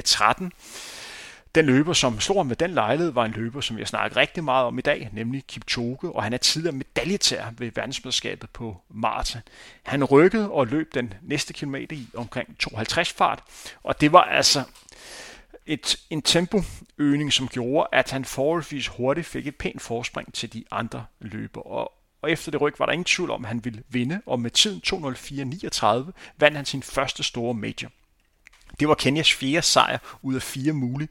[0.05, 0.51] 13.
[1.55, 4.43] Den løber, som slog ham med den lejlighed, var en løber, som jeg snakker rigtig
[4.43, 9.41] meget om i dag, nemlig Kipchoge, og han er tidligere medaljetær ved verdensmesterskabet på maraton.
[9.83, 13.43] Han rykkede og løb den næste kilometer i omkring 52 fart,
[13.83, 14.63] og det var altså
[15.65, 20.63] et, en tempoøgning, som gjorde, at han forholdsvis hurtigt fik et pænt forspring til de
[20.71, 21.61] andre løber.
[21.61, 24.39] Og og efter det ryg var der ingen tvivl om, at han ville vinde, og
[24.39, 27.89] med tiden 2.04.39 vandt han sin første store major.
[28.79, 31.09] Det var Kenyas fjerde sejr ud af fire mulige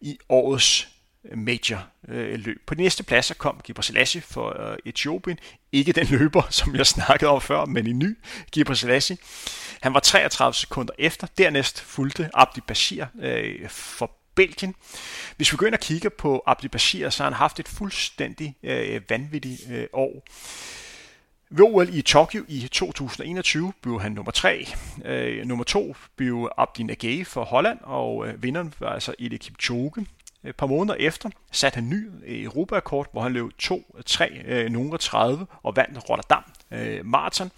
[0.00, 0.88] i årets
[1.24, 2.66] øh, major øh, løb.
[2.66, 5.38] På de næste pladser kom Gibra Selassie for øh, Etiopien.
[5.72, 8.18] Ikke den løber, som jeg snakkede om før, men en ny
[8.52, 9.16] Gibra Selassie.
[9.80, 11.26] Han var 33 sekunder efter.
[11.38, 13.04] Dernæst fulgte Abdi Bashir
[13.68, 14.74] for Belgien.
[15.36, 18.56] Hvis vi går ind og kigger på Abdi Bashir, så har han haft et fuldstændig
[18.62, 20.24] øh, vanvittigt øh, år.
[21.52, 24.66] Ved OL i Tokyo i 2021 blev han nummer 3.
[25.04, 30.06] Øh, nummer 2 blev Abdi Nagay for Holland, og øh, vinderen var altså Eli Kipchoge.
[30.44, 34.98] Et par måneder efter satte han ny øh, Europarekord, hvor han løb 2-3 øh, nogle
[34.98, 37.50] 30 og vandt Rotterdam øh, Marathon.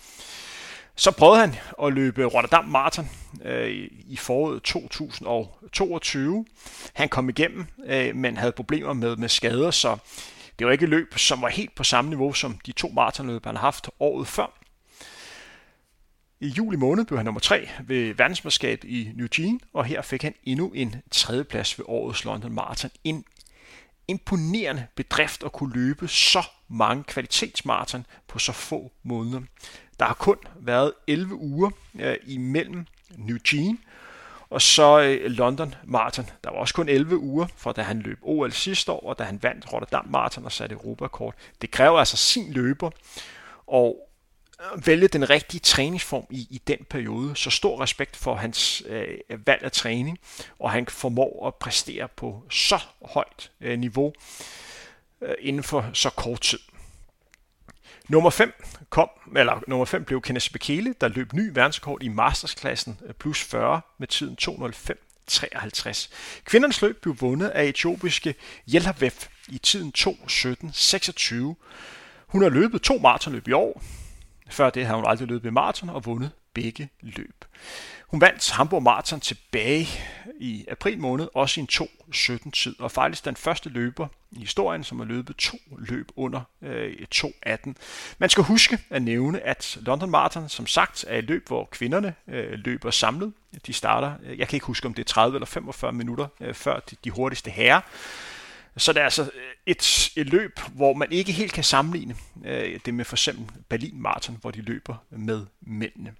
[0.96, 3.08] Så prøvede han at løbe Rotterdam Marathon
[3.44, 6.44] øh, i foråret 2022.
[6.92, 9.96] Han kom igennem, øh, men havde problemer med, med skader, så
[10.62, 13.44] det var ikke et løb, som var helt på samme niveau som de to maratonløb,
[13.44, 14.58] han har haft året før.
[16.40, 20.22] I juli måned blev han nummer 3 ved verdensmesterskabet i New Jean, og her fik
[20.22, 22.90] han endnu en tredjeplads ved årets London Marathon.
[23.04, 23.24] En
[24.08, 29.40] imponerende bedrift at kunne løbe så mange kvalitetsmarathon på så få måneder.
[29.98, 32.86] Der har kun været 11 uger øh, imellem
[33.16, 33.78] New Jean
[34.52, 36.30] og så øh, London Marathon.
[36.44, 39.24] Der var også kun 11 uger fra da han løb OL sidste år, og da
[39.24, 41.34] han vandt Rotterdam Marathon og satte Europakort.
[41.62, 42.90] Det kræver altså sin løber
[43.66, 44.08] og
[44.60, 47.36] øh, vælge den rigtige træningsform i, i den periode.
[47.36, 50.18] Så stor respekt for hans øh, øh, valg af træning,
[50.58, 54.12] og han formår at præstere på så højt øh, niveau
[55.20, 56.58] øh, inden for så kort tid.
[58.08, 58.52] Nummer 5
[58.90, 63.42] kom, eller nummer 5 blev Kenneth Bekele, der løb ny verdensrekord i mastersklassen øh, plus
[63.42, 65.08] 40 med tiden 2.05.
[65.26, 66.10] 53.
[66.44, 68.34] Kvindernes løb blev vundet af etiopiske
[68.74, 71.34] Yelhavef i tiden 2.17.26.
[72.26, 73.82] Hun har løbet to maratonløb i år.
[74.50, 77.44] Før det har hun aldrig løbet i maraton og vundet begge løb.
[78.12, 79.88] Hun vandt Hamburg Marathon tilbage
[80.40, 84.84] i april måned, også i en 2.17 tid, og faktisk den første løber i historien,
[84.84, 87.72] som har løbet to løb under øh, 2.18.
[88.18, 92.14] Man skal huske at nævne, at London Marathon som sagt er et løb, hvor kvinderne
[92.28, 93.32] øh, løber samlet.
[93.66, 96.54] De starter, øh, jeg kan ikke huske om det er 30 eller 45 minutter øh,
[96.54, 97.80] før de, de hurtigste herrer.
[98.76, 99.28] Så det er altså øh,
[99.66, 104.02] et, et løb, hvor man ikke helt kan sammenligne øh, det med for eksempel Berlin
[104.02, 106.14] Marathon, hvor de løber med mændene.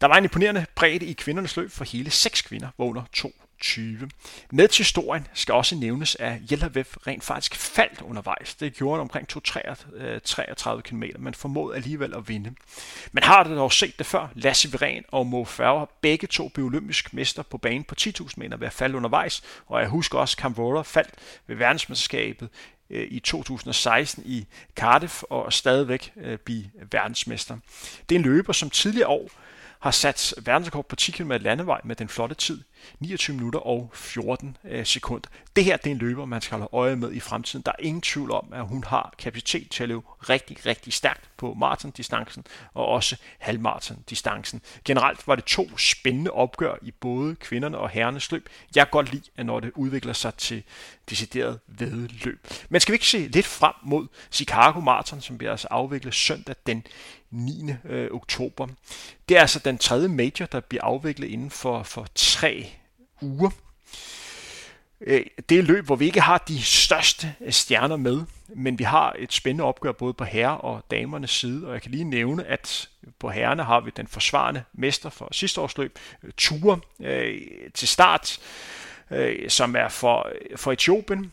[0.00, 3.02] Der var en imponerende bredde i kvindernes løb for hele seks kvinder, hvor under
[3.60, 4.10] 20.
[4.52, 8.54] Med til historien skal også nævnes, at Jelhavev rent faktisk faldt undervejs.
[8.54, 12.54] Det gjorde han omkring 233 øh, km, men formåede alligevel at vinde.
[13.12, 14.28] Man har det dog set det før.
[14.34, 18.56] Lasse Viren og Mo Farah begge to blev olympisk mester på banen på 10.000 meter
[18.56, 21.14] ved at falde undervejs, og jeg husker også, at Camvora faldt
[21.46, 22.48] ved verdensmesterskabet
[22.90, 27.56] øh, i 2016 i Cardiff og stadigvæk øh, blive verdensmester.
[28.08, 29.30] Det er en løber, som tidligere år
[29.80, 32.62] har sat verdensrekord på 10 km landevej med den flotte tid,
[33.00, 35.28] 29 minutter og 14 øh, sekunder.
[35.56, 37.62] Det her det er en løber, man skal holde øje med i fremtiden.
[37.66, 41.30] Der er ingen tvivl om, at hun har kapacitet til at løbe rigtig, rigtig stærkt
[41.36, 44.60] på maratondistancen og også halvmaratondistancen.
[44.84, 48.48] Generelt var det to spændende opgør i både kvinderne og herrenes løb.
[48.74, 50.62] Jeg kan godt lide, at når det udvikler sig til
[51.10, 52.46] decideret vedløb.
[52.68, 56.54] Men skal vi ikke se lidt frem mod Chicago Marathon, som bliver altså afviklet søndag
[56.66, 56.86] den
[57.30, 57.72] 9.
[57.84, 58.66] Øh, oktober.
[59.28, 62.75] Det er altså den tredje major, der bliver afviklet inden for, for tre
[63.22, 63.50] uger.
[65.00, 69.16] Øh, det er løb, hvor vi ikke har de største stjerner med, men vi har
[69.18, 72.88] et spændende opgør både på herre- og damernes side, og jeg kan lige nævne, at
[73.18, 77.40] på herrerne har vi den forsvarende mester for sidste års løb, øh, Ture, øh,
[77.74, 78.38] til start,
[79.10, 81.32] øh, som er for, for Etiopien,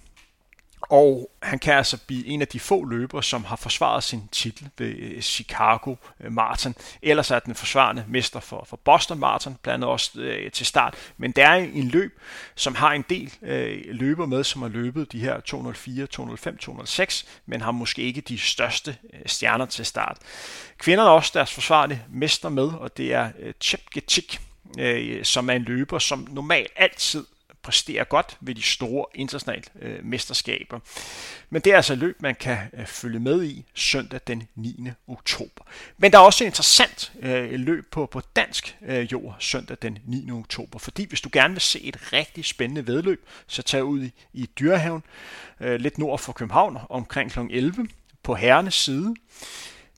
[0.90, 4.70] og han kan altså blive en af de få løbere, som har forsvaret sin titel
[4.78, 6.76] ved øh, Chicago øh, Marathon.
[7.02, 10.96] Ellers er den forsvarende mester for, for Boston Marathon, blandt andet også øh, til start.
[11.18, 12.20] Men der er en løb,
[12.56, 17.26] som har en del øh, løber med, som har løbet de her 204, 205, 206,
[17.46, 20.18] men har måske ikke de største øh, stjerner til start.
[20.78, 24.42] Kvinderne har også deres forsvarende mester med, og det er øh, Chepgetik,
[24.80, 27.26] øh, som er en løber, som normalt altid
[27.64, 30.80] præsterer godt ved de store internationale øh, mesterskaber.
[31.50, 34.90] Men det er altså et løb, man kan øh, følge med i søndag den 9.
[35.08, 35.64] oktober.
[35.98, 40.00] Men der er også et interessant øh, løb på, på dansk øh, jord søndag den
[40.06, 40.32] 9.
[40.32, 44.12] oktober, fordi hvis du gerne vil se et rigtig spændende vedløb, så tag ud i,
[44.34, 45.04] i Dyrehaven,
[45.60, 47.40] øh, lidt nord for København, omkring kl.
[47.50, 47.88] 11
[48.24, 49.16] på herrenes side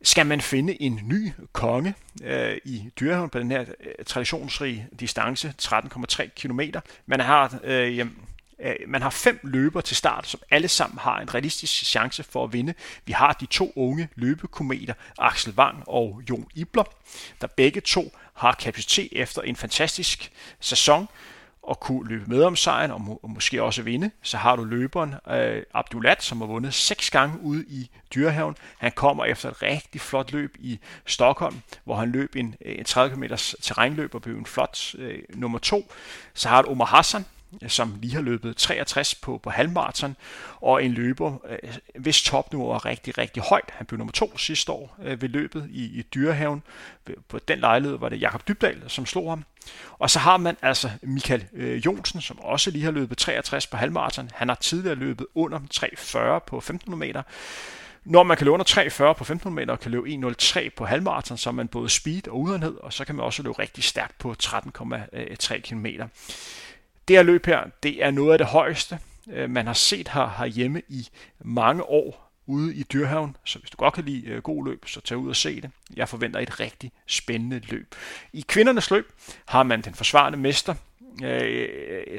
[0.06, 1.94] skal man finde en ny konge
[2.24, 6.60] øh, i Dyrehaven på den her øh, traditionsrige distance, 13,3 km.
[7.06, 8.18] Man har, øh, jamen,
[8.60, 12.44] øh, man har fem løber til start, som alle sammen har en realistisk chance for
[12.44, 12.74] at vinde.
[13.06, 16.84] Vi har de to unge løbekometer, Axel Wang og Jon Ibler,
[17.42, 21.08] der begge to har kapacitet efter en fantastisk sæson,
[21.66, 24.12] og kunne løbe med om sejren og, må, og måske også vinde.
[24.22, 28.56] Så har du løberen øh, Abdulat, som har vundet seks gange ude i Dyrehaven.
[28.78, 32.86] Han kommer efter et rigtig flot løb i Stockholm, hvor han løb en, øh, en
[32.86, 33.24] 30 km
[33.62, 35.92] terrænløb og blev en flot øh, nummer to.
[36.34, 37.26] Så har du Omar Hassan,
[37.68, 40.16] som lige har løbet 63 på, på halvmarathon,
[40.62, 43.70] og en løber, øh, hvis topniveau er rigtig, rigtig højt.
[43.74, 46.64] Han blev nummer to sidste år øh, ved løbet i, i Dyrehaven.
[47.28, 49.46] På den lejlighed var det Jakob Dybdal, som slog ham.
[50.00, 53.78] Og så har man altså Michael øh, Jonsen, som også lige har løbet 63 på
[53.78, 54.30] halvmarathon.
[54.34, 57.24] Han har tidligere løbet under 340 på 1500 meter.
[58.06, 61.38] Når man kan løbe under 340 på 1500 meter og kan løbe 1.03 på halvmarathon,
[61.38, 64.18] så er man både speed og udenhed, og så kan man også løbe rigtig stærkt
[64.18, 65.86] på 13,3 km.
[67.08, 69.00] Det her løb her, det er noget af det højeste,
[69.32, 71.08] øh, man har set her herhjemme i
[71.40, 73.38] mange år ude i Dyrhavn.
[73.46, 75.72] Så hvis du godt kan lide øh, god løb, så tag ud og se det.
[75.96, 77.96] Jeg forventer et rigtig spændende løb.
[78.34, 79.12] I kvindernes løb
[79.46, 80.76] har man den forsvarende mester,
[81.24, 81.70] øh,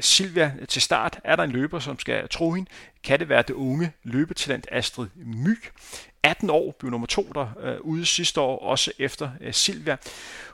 [0.01, 1.19] Silvia til start.
[1.23, 2.69] Er der en løber, som skal tro hende,
[3.03, 5.57] kan det være det unge løbetalent Astrid My.
[6.23, 9.97] 18 år, blev nummer to der øh, ude sidste år, også efter øh, Silvia.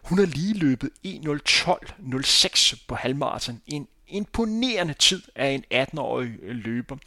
[0.03, 3.61] Hun har lige løbet 1.12.06 på halvmarathon.
[3.67, 6.97] En imponerende tid af en 18-årig øh, løber.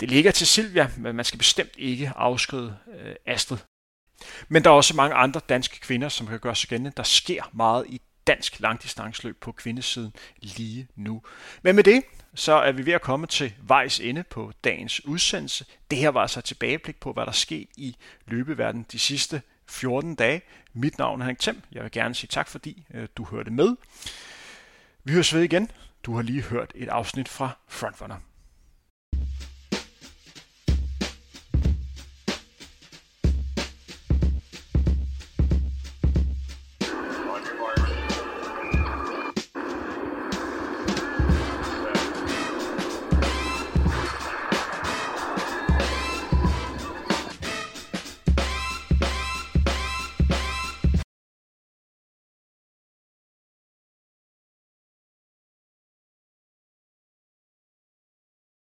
[0.00, 3.58] Det ligger til Silvia, men man skal bestemt ikke afskrive øh, Astrid.
[4.48, 6.92] Men der er også mange andre danske kvinder, som kan gøre sig gældende.
[6.96, 11.22] Der sker meget i dansk langdistanceløb på kvindesiden lige nu.
[11.62, 12.02] Men med det,
[12.34, 15.64] så er vi ved at komme til vejs ende på dagens udsendelse.
[15.90, 17.96] Det her var altså et tilbageblik på, hvad der skete i
[18.26, 20.42] løbeverdenen de sidste 14 dage.
[20.72, 21.62] Mit navn er Henrik Thiem.
[21.72, 23.76] Jeg vil gerne sige tak, fordi øh, du hørte med.
[25.04, 25.70] Vi høres ved igen.
[26.04, 28.16] Du har lige hørt et afsnit fra Frontrunner.